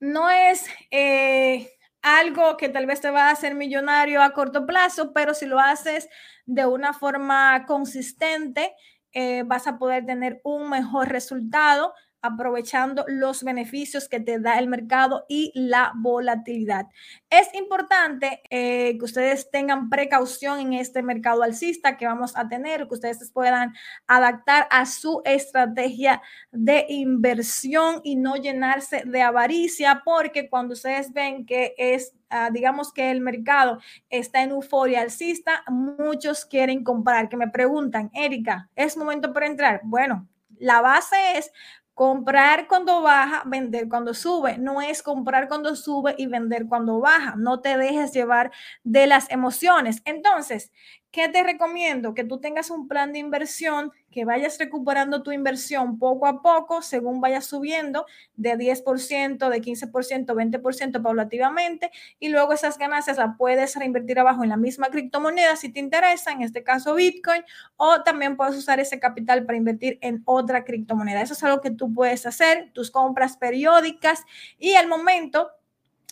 no 0.03 0.29
es 0.29 0.65
eh, 0.91 1.71
algo 2.01 2.57
que 2.57 2.67
tal 2.67 2.85
vez 2.85 2.99
te 2.99 3.09
va 3.09 3.29
a 3.29 3.31
hacer 3.31 3.55
millonario 3.55 4.21
a 4.21 4.33
corto 4.33 4.65
plazo, 4.65 5.13
pero 5.13 5.33
si 5.33 5.45
lo 5.45 5.59
haces 5.59 6.09
de 6.45 6.65
una 6.65 6.91
forma 6.91 7.65
consistente, 7.65 8.75
eh, 9.13 9.43
vas 9.45 9.65
a 9.65 9.77
poder 9.77 10.05
tener 10.05 10.41
un 10.43 10.69
mejor 10.69 11.07
resultado 11.07 11.93
aprovechando 12.23 13.03
los 13.07 13.43
beneficios 13.43 14.07
que 14.07 14.21
te 14.21 14.39
da 14.39 14.57
el 14.57 14.67
mercado 14.67 15.25
y 15.27 15.51
la 15.53 15.91
volatilidad. 15.95 16.87
Es 17.29 17.53
importante 17.53 18.41
eh, 18.49 18.97
que 18.97 19.05
ustedes 19.05 19.51
tengan 19.51 19.89
precaución 19.89 20.59
en 20.59 20.73
este 20.73 21.03
mercado 21.03 21.43
alcista 21.43 21.97
que 21.97 22.07
vamos 22.07 22.35
a 22.37 22.47
tener, 22.47 22.87
que 22.87 22.93
ustedes 22.93 23.29
puedan 23.31 23.73
adaptar 24.07 24.67
a 24.71 24.85
su 24.85 25.21
estrategia 25.25 26.21
de 26.51 26.85
inversión 26.87 27.99
y 28.03 28.15
no 28.15 28.37
llenarse 28.37 29.03
de 29.05 29.21
avaricia, 29.21 30.01
porque 30.05 30.49
cuando 30.49 30.73
ustedes 30.73 31.11
ven 31.11 31.45
que 31.45 31.75
es 31.77 32.15
ah, 32.29 32.49
digamos 32.51 32.93
que 32.93 33.11
el 33.11 33.19
mercado 33.19 33.79
está 34.09 34.41
en 34.43 34.51
euforia 34.51 35.01
alcista, 35.01 35.63
muchos 35.67 36.45
quieren 36.45 36.85
comprar, 36.85 37.27
que 37.27 37.35
me 37.35 37.49
preguntan, 37.49 38.09
Erika, 38.13 38.69
¿es 38.77 38.95
momento 38.95 39.33
para 39.33 39.47
entrar? 39.47 39.81
Bueno, 39.83 40.27
la 40.57 40.81
base 40.81 41.15
es 41.35 41.51
Comprar 41.95 42.67
cuando 42.67 43.01
baja, 43.03 43.43
vender 43.45 43.87
cuando 43.87 44.15
sube. 44.15 44.57
No 44.57 44.81
es 44.81 45.03
comprar 45.03 45.47
cuando 45.47 45.75
sube 45.75 46.15
y 46.17 46.25
vender 46.25 46.65
cuando 46.67 46.99
baja. 46.99 47.35
No 47.37 47.61
te 47.61 47.77
dejes 47.77 48.11
llevar 48.13 48.51
de 48.83 49.05
las 49.05 49.29
emociones. 49.29 50.01
Entonces, 50.05 50.71
¿Qué 51.13 51.29
te 51.29 51.43
recomiendo? 51.43 52.15
Que 52.15 52.23
tú 52.23 52.39
tengas 52.39 52.71
un 52.71 52.87
plan 52.87 53.13
de 53.13 53.19
inversión, 53.19 53.91
que 54.09 54.25
vayas 54.25 54.57
recuperando 54.57 55.21
tu 55.21 55.31
inversión 55.31 55.99
poco 55.99 56.25
a 56.25 56.41
poco, 56.41 56.81
según 56.81 57.21
vayas 57.21 57.45
subiendo 57.45 58.07
de 58.35 58.57
10%, 58.57 59.47
de 59.47 59.61
15%, 59.61 60.25
20% 60.25 61.03
paulativamente, 61.03 61.91
y 62.19 62.29
luego 62.29 62.53
esas 62.53 62.79
ganancias 62.79 63.19
las 63.19 63.37
puedes 63.37 63.75
reinvertir 63.75 64.17
abajo 64.17 64.41
en 64.41 64.49
la 64.49 64.57
misma 64.57 64.87
criptomoneda 64.87 65.55
si 65.55 65.69
te 65.69 65.79
interesa, 65.79 66.31
en 66.31 66.41
este 66.41 66.63
caso 66.63 66.95
Bitcoin, 66.95 67.43
o 67.77 68.01
también 68.01 68.35
puedes 68.35 68.55
usar 68.55 68.79
ese 68.79 68.99
capital 68.99 69.45
para 69.45 69.59
invertir 69.59 69.99
en 70.01 70.23
otra 70.25 70.65
criptomoneda. 70.65 71.21
Eso 71.21 71.33
es 71.33 71.43
algo 71.43 71.61
que 71.61 71.69
tú 71.69 71.93
puedes 71.93 72.25
hacer, 72.25 72.71
tus 72.73 72.89
compras 72.89 73.37
periódicas, 73.37 74.23
y 74.57 74.73
al 74.73 74.87
momento 74.87 75.51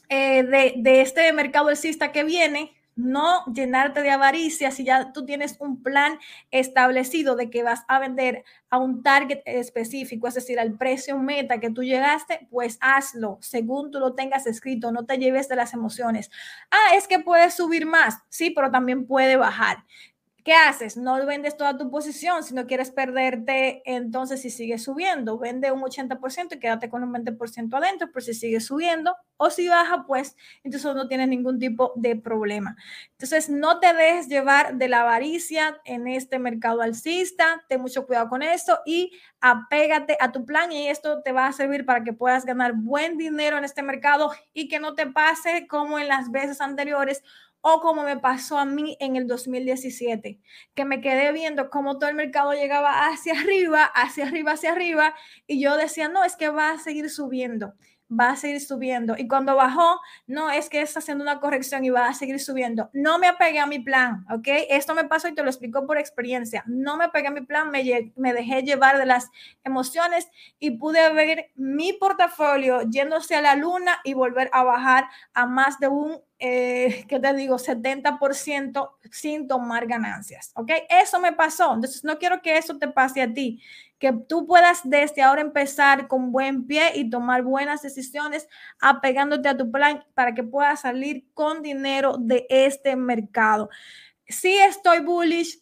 eh, 0.09 0.43
de, 0.43 0.75
de 0.77 1.01
este 1.01 1.33
mercado 1.33 1.69
alcista 1.69 2.11
que 2.11 2.23
viene, 2.23 2.75
no 2.95 3.45
llenarte 3.53 4.01
de 4.01 4.11
avaricia 4.11 4.71
si 4.71 4.83
ya 4.83 5.11
tú 5.13 5.25
tienes 5.25 5.55
un 5.59 5.81
plan 5.81 6.19
establecido 6.51 7.35
de 7.35 7.49
que 7.49 7.63
vas 7.63 7.83
a 7.87 7.99
vender 7.99 8.43
a 8.69 8.77
un 8.77 9.03
target 9.03 9.41
específico, 9.45 10.27
es 10.27 10.35
decir, 10.35 10.59
al 10.59 10.77
precio 10.77 11.17
meta 11.17 11.59
que 11.59 11.69
tú 11.69 11.83
llegaste, 11.83 12.47
pues 12.49 12.77
hazlo 12.81 13.37
según 13.41 13.91
tú 13.91 13.99
lo 13.99 14.13
tengas 14.13 14.45
escrito, 14.47 14.91
no 14.91 15.05
te 15.05 15.17
lleves 15.17 15.49
de 15.49 15.55
las 15.55 15.73
emociones. 15.73 16.29
Ah, 16.69 16.95
es 16.95 17.07
que 17.07 17.19
puede 17.19 17.51
subir 17.51 17.85
más, 17.85 18.19
sí, 18.29 18.51
pero 18.51 18.71
también 18.71 19.05
puede 19.07 19.35
bajar. 19.37 19.83
¿Qué 20.43 20.53
haces? 20.53 20.97
No 20.97 21.23
vendes 21.25 21.55
toda 21.55 21.77
tu 21.77 21.91
posición 21.91 22.43
si 22.43 22.55
no 22.55 22.65
quieres 22.65 22.89
perderte, 22.89 23.83
entonces 23.85 24.41
si 24.41 24.49
sigue 24.49 24.79
subiendo, 24.79 25.37
vende 25.37 25.71
un 25.71 25.81
80% 25.81 26.55
y 26.55 26.59
quédate 26.59 26.89
con 26.89 27.03
un 27.03 27.13
20% 27.13 27.77
adentro, 27.77 28.11
por 28.11 28.23
si 28.23 28.33
sigue 28.33 28.59
subiendo 28.59 29.15
o 29.37 29.51
si 29.51 29.67
baja, 29.67 30.05
pues 30.07 30.35
entonces 30.63 30.95
no 30.95 31.07
tienes 31.07 31.27
ningún 31.27 31.59
tipo 31.59 31.93
de 31.95 32.15
problema. 32.15 32.75
Entonces 33.11 33.49
no 33.49 33.79
te 33.79 33.93
dejes 33.93 34.29
llevar 34.29 34.77
de 34.77 34.87
la 34.87 35.01
avaricia 35.01 35.79
en 35.85 36.07
este 36.07 36.39
mercado 36.39 36.81
alcista, 36.81 37.63
ten 37.69 37.81
mucho 37.81 38.07
cuidado 38.07 38.29
con 38.29 38.41
eso 38.41 38.79
y 38.83 39.11
apégate 39.41 40.17
a 40.19 40.31
tu 40.31 40.43
plan 40.45 40.71
y 40.71 40.87
esto 40.87 41.21
te 41.21 41.33
va 41.33 41.47
a 41.47 41.53
servir 41.53 41.85
para 41.85 42.03
que 42.03 42.13
puedas 42.13 42.45
ganar 42.45 42.73
buen 42.73 43.17
dinero 43.17 43.59
en 43.59 43.63
este 43.63 43.83
mercado 43.83 44.31
y 44.53 44.69
que 44.69 44.79
no 44.79 44.95
te 44.95 45.05
pase 45.05 45.67
como 45.67 45.99
en 45.99 46.07
las 46.07 46.31
veces 46.31 46.61
anteriores 46.61 47.23
o 47.61 47.79
como 47.79 48.03
me 48.03 48.17
pasó 48.17 48.57
a 48.57 48.65
mí 48.65 48.97
en 48.99 49.15
el 49.15 49.27
2017, 49.27 50.39
que 50.73 50.85
me 50.85 51.01
quedé 51.01 51.31
viendo 51.31 51.69
cómo 51.69 51.97
todo 51.97 52.09
el 52.09 52.15
mercado 52.15 52.53
llegaba 52.53 53.07
hacia 53.07 53.33
arriba, 53.39 53.85
hacia 53.85 54.25
arriba, 54.25 54.51
hacia 54.53 54.71
arriba, 54.71 55.15
y 55.47 55.61
yo 55.61 55.77
decía, 55.77 56.09
no, 56.09 56.23
es 56.23 56.35
que 56.35 56.49
va 56.49 56.71
a 56.71 56.79
seguir 56.79 57.09
subiendo 57.09 57.73
va 58.11 58.31
a 58.31 58.35
seguir 58.35 58.59
subiendo. 58.61 59.15
Y 59.17 59.27
cuando 59.27 59.55
bajó, 59.55 59.99
no 60.27 60.49
es 60.49 60.69
que 60.69 60.81
está 60.81 60.99
haciendo 60.99 61.23
una 61.23 61.39
corrección 61.39 61.85
y 61.85 61.89
va 61.89 62.07
a 62.07 62.13
seguir 62.13 62.39
subiendo. 62.39 62.89
No 62.93 63.19
me 63.19 63.27
apegué 63.27 63.59
a 63.59 63.65
mi 63.65 63.79
plan, 63.79 64.25
¿ok? 64.29 64.47
Esto 64.69 64.93
me 64.93 65.05
pasó 65.05 65.27
y 65.27 65.33
te 65.33 65.43
lo 65.43 65.49
explico 65.49 65.85
por 65.87 65.97
experiencia. 65.97 66.63
No 66.67 66.97
me 66.97 67.05
apegué 67.05 67.27
a 67.27 67.31
mi 67.31 67.41
plan, 67.41 67.71
me, 67.71 68.11
me 68.15 68.33
dejé 68.33 68.63
llevar 68.63 68.97
de 68.97 69.05
las 69.05 69.29
emociones 69.63 70.29
y 70.59 70.71
pude 70.71 71.13
ver 71.13 71.51
mi 71.55 71.93
portafolio 71.93 72.81
yéndose 72.89 73.35
a 73.35 73.41
la 73.41 73.55
luna 73.55 73.99
y 74.03 74.13
volver 74.13 74.49
a 74.53 74.63
bajar 74.63 75.05
a 75.33 75.45
más 75.45 75.79
de 75.79 75.87
un 75.87 76.21
eh, 76.43 77.05
¿qué 77.07 77.19
te 77.19 77.33
digo? 77.35 77.59
70% 77.59 78.91
sin 79.11 79.47
tomar 79.47 79.85
ganancias, 79.85 80.51
¿ok? 80.55 80.71
Eso 80.89 81.19
me 81.19 81.33
pasó. 81.33 81.75
Entonces, 81.75 82.03
no 82.03 82.17
quiero 82.17 82.41
que 82.41 82.57
eso 82.57 82.79
te 82.79 82.87
pase 82.87 83.21
a 83.21 83.31
ti 83.31 83.61
que 84.01 84.11
tú 84.11 84.47
puedas 84.47 84.81
desde 84.83 85.21
ahora 85.21 85.41
empezar 85.41 86.07
con 86.07 86.31
buen 86.31 86.65
pie 86.65 86.91
y 86.95 87.07
tomar 87.11 87.43
buenas 87.43 87.83
decisiones 87.83 88.49
apegándote 88.79 89.47
a 89.47 89.55
tu 89.55 89.71
plan 89.71 90.03
para 90.15 90.33
que 90.33 90.43
puedas 90.43 90.81
salir 90.81 91.27
con 91.35 91.61
dinero 91.61 92.17
de 92.19 92.47
este 92.49 92.95
mercado. 92.95 93.69
Sí 94.27 94.57
estoy 94.57 95.01
bullish, 95.01 95.61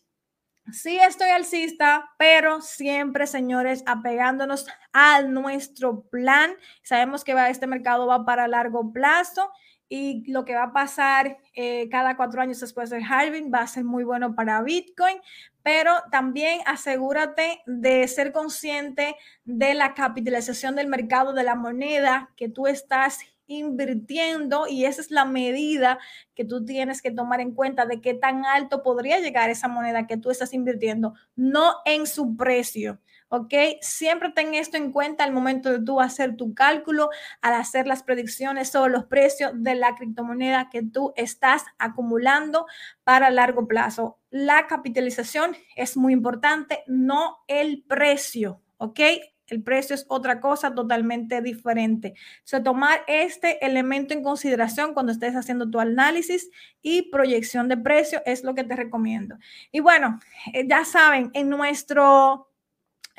sí 0.72 0.98
estoy 1.00 1.32
alcista, 1.32 2.12
pero 2.18 2.62
siempre, 2.62 3.28
señores, 3.28 3.84
apegándonos 3.86 4.68
a 4.94 5.22
nuestro 5.24 6.04
plan. 6.04 6.52
Sabemos 6.82 7.26
que 7.26 7.36
este 7.50 7.68
mercado 7.68 8.08
va 8.08 8.26
para 8.26 8.48
largo 8.48 8.94
plazo 8.94 9.52
y 9.90 10.32
lo 10.32 10.46
que 10.46 10.54
va 10.56 10.66
a 10.66 10.72
pasar 10.72 11.40
eh, 11.54 11.90
cada 11.90 12.16
cuatro 12.16 12.42
años 12.42 12.60
después 12.62 12.90
del 12.90 13.04
halving 13.04 13.52
va 13.54 13.62
a 13.62 13.68
ser 13.68 13.84
muy 13.84 14.04
bueno 14.04 14.36
para 14.36 14.62
Bitcoin, 14.62 15.18
pero 15.72 15.94
también 16.10 16.62
asegúrate 16.66 17.62
de 17.68 18.08
ser 18.08 18.32
consciente 18.32 19.16
de 19.46 19.76
la 19.76 19.94
capitalización 19.94 20.76
del 20.76 20.88
mercado 20.88 21.32
de 21.32 21.44
la 21.44 21.54
moneda 21.54 22.32
que 22.36 22.50
tú 22.50 22.66
estás 22.66 23.20
invirtiendo 23.46 24.66
y 24.68 24.86
esa 24.86 25.02
es 25.02 25.12
la 25.12 25.26
medida 25.26 26.00
que 26.34 26.44
tú 26.44 26.66
tienes 26.66 27.04
que 27.04 27.12
tomar 27.12 27.40
en 27.40 27.54
cuenta 27.54 27.86
de 27.86 28.02
qué 28.02 28.16
tan 28.16 28.48
alto 28.48 28.82
podría 28.82 29.20
llegar 29.20 29.52
esa 29.52 29.68
moneda 29.68 30.08
que 30.08 30.18
tú 30.18 30.32
estás 30.32 30.56
invirtiendo, 30.56 31.14
no 31.36 31.76
en 31.86 32.08
su 32.08 32.36
precio. 32.36 33.00
¿ok? 33.28 33.54
Siempre 33.82 34.32
ten 34.32 34.56
esto 34.56 34.76
en 34.76 34.92
cuenta 34.92 35.24
al 35.24 35.32
momento 35.32 35.72
de 35.72 35.84
tú 35.84 36.02
hacer 36.02 36.36
tu 36.36 36.56
cálculo, 36.56 37.12
al 37.42 37.54
hacer 37.54 37.86
las 37.86 38.02
predicciones 38.02 38.70
sobre 38.70 38.92
los 38.92 39.06
precios 39.06 39.52
de 39.54 39.76
la 39.76 39.94
criptomoneda 39.94 40.72
que 40.72 40.82
tú 40.82 41.14
estás 41.16 41.64
acumulando 41.78 42.66
para 43.04 43.30
largo 43.30 43.68
plazo. 43.68 44.19
La 44.30 44.68
capitalización 44.68 45.56
es 45.76 45.98
muy 45.98 46.14
importante, 46.14 46.84
no 46.88 47.38
el 47.48 47.84
precio, 47.88 48.62
¿ok? 48.78 49.00
El 49.48 49.64
precio 49.64 49.96
es 49.96 50.06
otra 50.10 50.40
cosa 50.40 50.76
totalmente 50.76 51.42
diferente. 51.42 52.14
O 52.16 52.48
sea, 52.48 52.64
tomar 52.64 53.02
este 53.08 53.66
elemento 53.66 54.14
en 54.14 54.24
consideración 54.24 54.94
cuando 54.94 55.12
estés 55.12 55.36
haciendo 55.36 55.70
tu 55.70 55.80
análisis 55.80 56.50
y 56.82 57.10
proyección 57.10 57.68
de 57.68 57.78
precio 57.78 58.22
es 58.26 58.44
lo 58.44 58.54
que 58.54 58.64
te 58.64 58.76
recomiendo. 58.76 59.38
Y 59.72 59.80
bueno, 59.80 60.20
eh, 60.54 60.68
ya 60.68 60.86
saben, 60.86 61.32
en 61.34 61.50
nuestro 61.50 62.49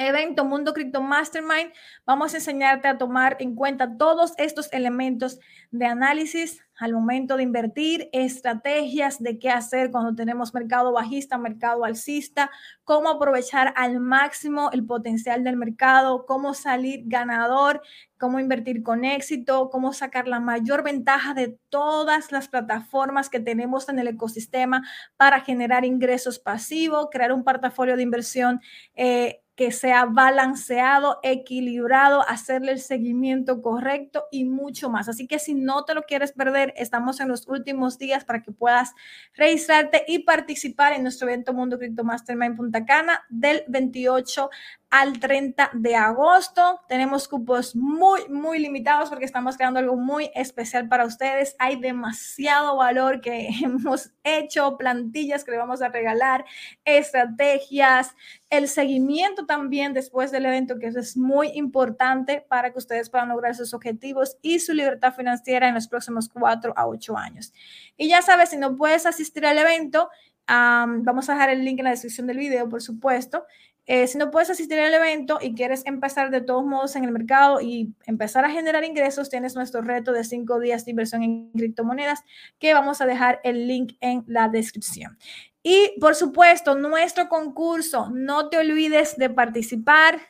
evento 0.07 0.45
Mundo 0.45 0.73
Cripto 0.73 1.03
Mastermind, 1.03 1.73
vamos 2.07 2.33
a 2.33 2.39
enseñarte 2.39 2.89
a 2.89 2.99
tomar 2.99 3.37
en 3.41 3.55
cuenta 3.55 3.97
todos 3.99 4.33
estos 4.39 4.73
elementos 4.73 5.39
de 5.71 5.87
análisis 5.87 6.65
al 6.81 6.95
momento 6.95 7.37
de 7.37 7.43
invertir, 7.43 8.09
estrategias 8.11 9.23
de 9.23 9.39
qué 9.39 9.51
hacer 9.51 9.91
cuando 9.91 10.15
tenemos 10.15 10.55
mercado 10.55 10.93
bajista, 10.93 11.37
mercado 11.37 11.85
alcista, 11.85 12.51
cómo 12.85 13.11
aprovechar 13.11 13.75
al 13.77 14.01
máximo 14.01 14.71
el 14.73 14.87
potencial 14.87 15.45
del 15.45 15.59
mercado, 15.59 16.25
cómo 16.25 16.55
salir 16.55 17.03
ganador, 17.05 17.83
cómo 18.19 18.41
invertir 18.41 18.83
con 18.83 19.05
éxito, 19.05 19.69
cómo 19.69 19.93
sacar 19.93 20.27
la 20.27 20.41
mayor 20.41 20.83
ventaja 20.83 21.35
de 21.35 21.59
todas 21.69 22.33
las 22.33 22.49
plataformas 22.49 23.29
que 23.29 23.41
tenemos 23.41 23.91
en 23.91 23.99
el 23.99 24.09
ecosistema 24.09 24.83
para 25.19 25.41
generar 25.41 25.85
ingresos 25.85 26.39
pasivos, 26.39 27.09
crear 27.13 27.33
un 27.33 27.45
portafolio 27.45 27.95
de 27.97 28.03
inversión. 28.03 28.63
Eh, 28.95 29.40
que 29.61 29.73
sea 29.73 30.07
balanceado, 30.07 31.21
equilibrado, 31.23 32.27
hacerle 32.27 32.73
el 32.73 32.81
seguimiento 32.81 33.61
correcto 33.61 34.25
y 34.31 34.47
mucho 34.47 34.89
más. 34.89 35.07
Así 35.07 35.27
que 35.27 35.39
si 35.39 35.53
no 35.53 35.85
te 35.85 35.93
lo 35.93 36.05
quieres 36.05 36.33
perder, 36.33 36.73
estamos 36.79 37.21
en 37.21 37.29
los 37.29 37.47
últimos 37.47 37.99
días 37.99 38.25
para 38.25 38.41
que 38.41 38.53
puedas 38.53 38.95
registrarte 39.35 40.03
y 40.09 40.21
participar 40.21 40.95
en 40.95 41.03
nuestro 41.03 41.29
evento 41.29 41.53
Mundo 41.53 41.79
Cripto 41.79 42.05
Mastermind 42.05 42.57
Punta 42.57 42.87
Cana 42.87 43.27
del 43.29 43.63
28 43.69 44.49
al 44.91 45.21
30 45.21 45.71
de 45.73 45.95
agosto. 45.95 46.81
Tenemos 46.89 47.29
cupos 47.29 47.77
muy, 47.77 48.29
muy 48.29 48.59
limitados 48.59 49.09
porque 49.09 49.25
estamos 49.25 49.57
creando 49.57 49.79
algo 49.79 49.97
muy 49.97 50.31
especial 50.35 50.89
para 50.89 51.07
ustedes. 51.07 51.55
Hay 51.61 51.81
demasiado 51.81 52.77
valor 52.77 53.21
que 53.21 53.49
hemos 53.63 54.11
hecho, 54.25 54.77
plantillas 54.77 55.45
que 55.45 55.53
le 55.53 55.59
vamos 55.59 55.81
a 55.81 55.89
regalar, 55.89 56.45
estrategias, 56.85 58.15
el 58.51 58.67
seguimiento 58.67 59.47
también 59.47 59.95
después 59.95 60.33
del 60.33 60.47
evento, 60.47 60.79
que 60.81 60.89
eso 60.89 60.99
es 60.99 61.17
muy 61.17 61.53
importante 61.55 62.45
para 62.49 62.73
que 62.73 62.79
ustedes 62.79 63.11
puedan 63.11 63.29
lograr 63.29 63.55
sus 63.55 63.73
objetivos 63.73 64.39
y 64.43 64.59
su 64.59 64.75
libertad 64.75 65.15
financiera 65.15 65.69
en 65.69 65.75
los 65.75 65.87
próximos 65.87 66.29
cuatro 66.29 66.73
a 66.77 66.89
ocho 66.89 67.17
años. 67.17 67.53
Y 67.97 68.09
ya 68.09 68.23
sabes, 68.23 68.51
si 68.51 68.57
no 68.57 68.75
puedes 68.77 69.07
asistir 69.07 69.47
al 69.47 69.57
evento, 69.59 70.11
vamos 70.49 71.29
a 71.29 71.35
dejar 71.35 71.51
el 71.51 71.65
link 71.65 71.79
en 71.79 71.85
la 71.85 71.91
descripción 71.91 72.27
del 72.27 72.39
video, 72.39 72.69
por 72.69 72.83
supuesto. 72.83 73.45
Eh, 73.93 74.07
si 74.07 74.19
no 74.19 74.31
puedes 74.31 74.49
asistir 74.49 74.79
al 74.79 74.95
evento 74.95 75.41
y 75.43 75.53
quieres 75.53 75.85
empezar 75.85 76.31
de 76.31 76.41
todos 76.41 76.65
modos 76.65 76.95
en 76.95 77.03
el 77.03 77.11
mercado 77.11 77.61
y 77.61 77.93
empezar 78.07 78.45
a 78.45 78.51
generar 78.51 78.85
ingresos, 78.85 79.29
tienes 79.29 79.57
nuestro 79.57 79.83
reto 79.83 80.13
de 80.13 80.23
cinco 80.23 80.61
días 80.61 80.85
de 80.85 80.93
inversión 80.93 81.25
en 81.25 81.51
criptomonedas, 81.51 82.21
que 82.61 82.73
vamos 82.73 83.01
a 83.01 83.07
dejar 83.07 83.41
el 83.43 83.67
link 83.67 83.95
en 84.01 84.23
la 84.29 84.49
descripción. 84.49 85.19
Y 85.65 85.99
por 85.99 86.15
supuesto, 86.15 86.77
nuestro 86.77 87.29
concurso, 87.29 88.11
no 88.15 88.49
te 88.49 88.59
olvides 88.59 89.17
de 89.17 89.29
participar. 89.29 90.21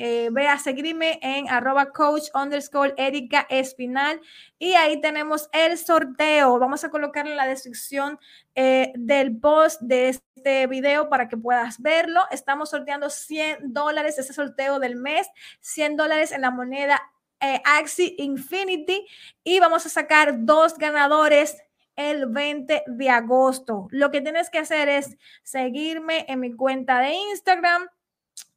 Eh, 0.00 0.28
ve 0.30 0.46
a 0.46 0.58
seguirme 0.58 1.18
en 1.22 1.48
arroba 1.48 1.90
coach 1.90 2.28
underscore 2.32 2.94
Erika 2.96 3.48
Espinal 3.50 4.20
y 4.56 4.74
ahí 4.74 5.00
tenemos 5.00 5.48
el 5.52 5.76
sorteo. 5.76 6.56
Vamos 6.60 6.84
a 6.84 6.90
colocarlo 6.90 7.32
en 7.32 7.36
la 7.36 7.48
descripción 7.48 8.16
eh, 8.54 8.92
del 8.94 9.36
post 9.36 9.80
de 9.82 10.10
este 10.10 10.68
video 10.68 11.08
para 11.08 11.28
que 11.28 11.36
puedas 11.36 11.82
verlo. 11.82 12.20
Estamos 12.30 12.70
sorteando 12.70 13.10
100 13.10 13.72
dólares, 13.72 14.16
ese 14.18 14.32
sorteo 14.32 14.78
del 14.78 14.94
mes, 14.94 15.26
100 15.60 15.96
dólares 15.96 16.30
en 16.30 16.42
la 16.42 16.52
moneda 16.52 17.02
eh, 17.40 17.60
Axi 17.64 18.14
Infinity 18.18 19.04
y 19.42 19.58
vamos 19.58 19.84
a 19.84 19.88
sacar 19.88 20.44
dos 20.44 20.78
ganadores 20.78 21.56
el 21.96 22.26
20 22.26 22.84
de 22.86 23.10
agosto. 23.10 23.88
Lo 23.90 24.12
que 24.12 24.20
tienes 24.20 24.48
que 24.48 24.58
hacer 24.58 24.88
es 24.88 25.16
seguirme 25.42 26.24
en 26.28 26.38
mi 26.38 26.52
cuenta 26.52 27.00
de 27.00 27.14
Instagram 27.14 27.88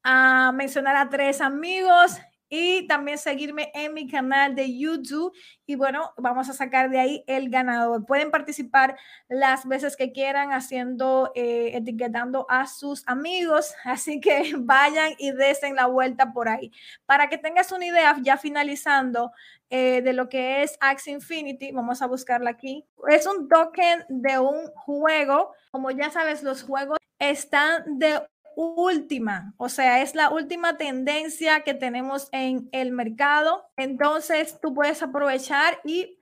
a 0.04 0.52
mencionar 0.54 0.96
a 0.96 1.10
tres 1.10 1.42
amigos 1.42 2.20
y 2.54 2.86
también 2.86 3.18
seguirme 3.18 3.72
en 3.74 3.94
mi 3.94 4.10
canal 4.10 4.54
de 4.56 4.78
YouTube. 4.78 5.34
Y 5.66 5.76
bueno, 5.76 6.14
vamos 6.18 6.50
a 6.50 6.54
sacar 6.54 6.90
de 6.90 7.00
ahí 7.00 7.24
el 7.26 7.50
ganador. 7.50 8.06
Pueden 8.06 8.30
participar 8.30 8.98
las 9.30 9.66
veces 9.66 9.96
que 9.96 10.12
quieran 10.12 10.52
haciendo, 10.52 11.32
eh, 11.34 11.72
etiquetando 11.76 12.46
a 12.50 12.68
sus 12.68 13.08
amigos. 13.08 13.74
Así 13.86 14.20
que 14.20 14.52
vayan 14.58 15.14
y 15.18 15.32
desen 15.32 15.78
la 15.78 15.86
vuelta 15.86 16.34
por 16.34 16.50
ahí. 16.50 16.74
Para 17.06 17.30
que 17.30 17.38
tengas 17.38 17.72
una 17.72 17.86
idea, 17.86 18.18
ya 18.22 18.36
finalizando 18.36 19.32
eh, 19.70 20.02
de 20.02 20.12
lo 20.12 20.28
que 20.28 20.62
es 20.62 20.78
Axie 20.82 21.14
Infinity, 21.14 21.72
vamos 21.72 22.02
a 22.02 22.08
buscarla 22.08 22.50
aquí. 22.50 22.86
Es 23.08 23.26
un 23.28 23.48
token 23.48 24.04
de 24.10 24.40
un 24.40 24.68
juego. 24.76 25.54
Como 25.72 25.90
ya 25.92 26.12
sabes, 26.12 26.44
los 26.44 26.64
juegos 26.64 26.98
están 27.18 27.98
de 27.98 28.20
última, 28.56 29.54
o 29.58 29.70
sea, 29.70 30.02
es 30.02 30.16
la 30.16 30.30
última 30.30 30.78
tendencia 30.78 31.62
que 31.62 31.74
tenemos 31.74 32.30
en 32.32 32.70
el 32.72 32.92
mercado. 32.92 33.70
Entonces, 33.78 34.60
tú 34.62 34.74
puedes 34.74 35.02
aprovechar 35.02 35.80
y 35.84 36.20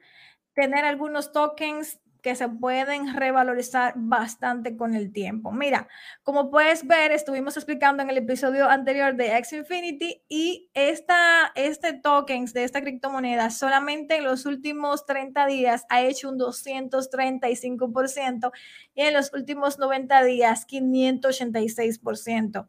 tener 0.54 0.86
algunos 0.86 1.32
tokens 1.32 2.00
que 2.22 2.36
se 2.36 2.50
pueden 2.50 3.16
revalorizar 3.16 3.94
bastante 3.96 4.76
con 4.76 4.94
el 4.94 5.12
tiempo. 5.12 5.52
Mira, 5.52 5.88
como 6.24 6.52
puedes 6.52 6.86
ver, 6.86 7.12
estuvimos 7.12 7.58
explicando 7.58 8.04
en 8.04 8.10
el 8.10 8.18
episodio 8.18 8.70
anterior 8.70 9.16
de 9.16 9.38
X 9.38 9.54
Infinity 9.54 10.24
y 10.28 10.70
esta, 10.74 11.52
este 11.56 11.94
tokens 11.94 12.54
de 12.54 12.64
esta 12.64 12.82
criptomoneda 12.82 13.50
solamente 13.50 14.18
en 14.18 14.26
los 14.26 14.46
últimos 14.46 15.06
30 15.06 15.46
días 15.46 15.86
ha 15.90 16.02
hecho 16.02 16.30
un 16.30 16.40
235% 16.40 18.52
y 18.96 19.02
en 19.02 19.14
los 19.14 19.34
últimos 19.34 19.80
90 19.80 20.24
días 20.24 20.68
586%. 20.68 22.68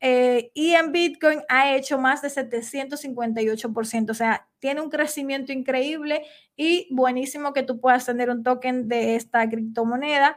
Eh, 0.00 0.52
y 0.54 0.74
en 0.74 0.92
Bitcoin 0.92 1.40
ha 1.48 1.74
hecho 1.74 1.98
más 1.98 2.22
de 2.22 2.28
758%, 2.28 4.10
o 4.10 4.14
sea, 4.14 4.48
tiene 4.60 4.80
un 4.80 4.90
crecimiento 4.90 5.52
increíble 5.52 6.22
y 6.56 6.86
buenísimo 6.94 7.52
que 7.52 7.64
tú 7.64 7.80
puedas 7.80 8.06
tener 8.06 8.30
un 8.30 8.42
token 8.44 8.88
de 8.88 9.16
esta 9.16 9.48
criptomoneda. 9.48 10.36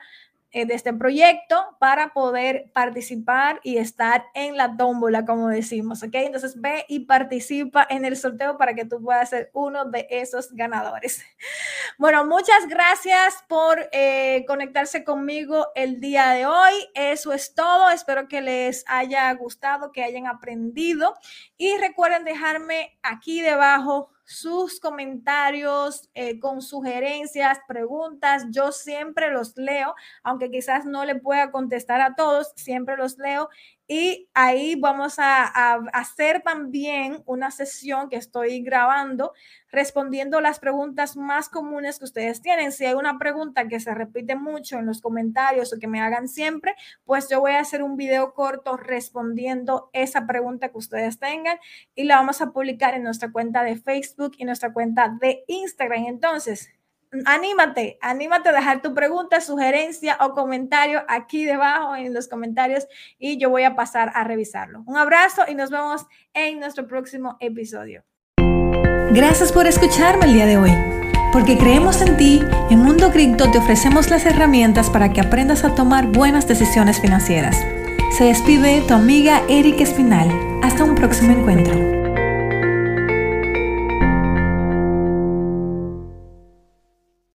Eh, 0.54 0.66
de 0.66 0.74
este 0.74 0.92
proyecto 0.92 1.78
para 1.80 2.12
poder 2.12 2.70
participar 2.74 3.62
y 3.64 3.78
estar 3.78 4.26
en 4.34 4.58
la 4.58 4.76
tómbola, 4.76 5.24
como 5.24 5.48
decimos, 5.48 6.04
¿ok? 6.04 6.14
Entonces 6.16 6.60
ve 6.60 6.84
y 6.90 7.06
participa 7.06 7.88
en 7.90 8.04
el 8.04 8.18
sorteo 8.18 8.58
para 8.58 8.74
que 8.74 8.84
tú 8.84 9.02
puedas 9.02 9.30
ser 9.30 9.50
uno 9.54 9.86
de 9.86 10.08
esos 10.10 10.52
ganadores. 10.52 11.24
Bueno, 11.98 12.26
muchas 12.26 12.68
gracias 12.68 13.44
por 13.48 13.88
eh, 13.92 14.44
conectarse 14.48 15.04
conmigo 15.04 15.68
el 15.76 16.00
día 16.00 16.32
de 16.32 16.48
hoy. 16.48 16.74
Eso 16.96 17.32
es 17.32 17.54
todo. 17.54 17.92
Espero 17.92 18.28
que 18.28 18.42
les 18.42 18.84
haya 18.88 19.32
gustado, 19.34 19.92
que 19.92 20.04
hayan 20.04 20.26
aprendido 20.26 21.14
y 21.58 21.78
recuerden 21.78 22.24
dejarme 22.24 22.98
aquí 23.04 23.42
debajo 23.42 24.10
sus 24.32 24.80
comentarios 24.80 26.10
eh, 26.14 26.40
con 26.40 26.62
sugerencias, 26.62 27.60
preguntas. 27.68 28.46
Yo 28.50 28.72
siempre 28.72 29.32
los 29.32 29.58
leo, 29.58 29.94
aunque 30.24 30.50
quizás 30.50 30.86
no 30.86 31.04
le 31.04 31.16
pueda 31.16 31.52
contestar 31.52 32.00
a 32.02 32.16
todos, 32.16 32.54
siempre 32.56 32.96
los 32.96 33.18
leo 33.18 33.50
y 33.94 34.30
ahí 34.34 34.76
vamos 34.76 35.20
a, 35.20 35.74
hacer 35.92 36.44
también 36.44 37.24
una 37.26 37.52
sesión 37.52 38.08
que 38.08 38.16
estoy 38.16 38.62
grabando 38.62 39.34
respondiendo 39.70 40.40
las 40.40 40.60
preguntas 40.60 41.18
más 41.18 41.50
comunes 41.50 42.00
que 42.00 42.06
ustedes 42.06 42.42
tienen. 42.42 42.72
Si 42.72 42.86
hay 42.86 42.94
una 42.94 43.20
pregunta 43.20 43.68
que 43.68 43.82
se 43.82 43.94
repite 43.94 44.38
mucho 44.38 44.78
en 44.80 44.86
los 44.86 45.02
comentarios 45.02 45.74
o 45.74 45.78
que 45.78 45.90
me 45.90 46.00
hagan 46.00 46.30
siempre, 46.30 46.74
pues 47.04 47.28
yo 47.30 47.42
voy 47.42 47.52
a 47.52 47.60
hacer 47.60 47.84
un 47.84 47.98
video 47.98 48.34
corto 48.34 48.78
respondiendo 48.78 49.90
esa 49.92 50.26
pregunta 50.26 50.70
que 50.70 50.78
ustedes 50.78 51.20
tengan 51.20 51.58
y 51.94 52.06
la 52.06 52.16
vamos 52.16 52.42
a 52.42 52.52
publicar 52.52 52.94
en 52.94 53.04
nuestra 53.04 53.30
cuenta 53.30 53.62
de 53.62 53.76
Facebook 53.76 54.36
y 54.38 54.46
nuestra 54.46 54.72
cuenta 54.72 55.18
de 55.20 55.44
Instagram. 55.48 56.06
Entonces, 56.06 56.70
anímate, 57.26 57.98
anímate 58.02 58.50
a 58.50 58.54
dejar 58.54 58.82
tu 58.82 58.94
pregunta, 58.94 59.42
sugerencia 59.42 60.18
o 60.22 60.34
comentario 60.34 61.04
aquí 61.08 61.46
debajo 61.46 61.96
en 61.96 62.14
los 62.14 62.28
comentarios 62.28 62.88
y 63.20 63.38
yo 63.38 63.50
voy 63.50 63.64
a 63.64 63.76
pasar 63.76 64.12
a 64.16 64.24
revisarlo. 64.24 64.84
Un 64.86 64.98
abrazo 64.98 65.44
y 65.48 65.56
nos 65.56 65.70
vemos 65.70 66.06
en 66.34 66.60
nuestro 66.60 66.88
próximo 66.88 67.38
episodio. 67.40 68.04
Gracias 69.12 69.52
por 69.52 69.68
escucharme 69.68 70.26
el 70.26 70.34
día 70.34 70.46
de 70.46 70.58
hoy. 70.58 70.72
Porque 71.34 71.58
creemos 71.58 72.02
en 72.02 72.18
ti, 72.18 72.42
en 72.70 72.80
Mundo 72.80 73.12
Cripto 73.12 73.50
te 73.52 73.58
ofrecemos 73.58 74.10
las 74.10 74.26
herramientas 74.26 74.90
para 74.90 75.14
que 75.14 75.22
aprendas 75.22 75.64
a 75.64 75.76
tomar 75.76 76.08
buenas 76.08 76.46
decisiones 76.48 77.00
financieras. 77.00 77.58
Se 78.18 78.26
despide 78.26 78.82
tu 78.86 78.94
amiga 78.94 79.42
Erika 79.48 79.84
Espinal. 79.84 80.30
Hasta 80.62 80.84
un 80.84 80.96
próximo 80.96 81.32
encuentro. 81.32 81.91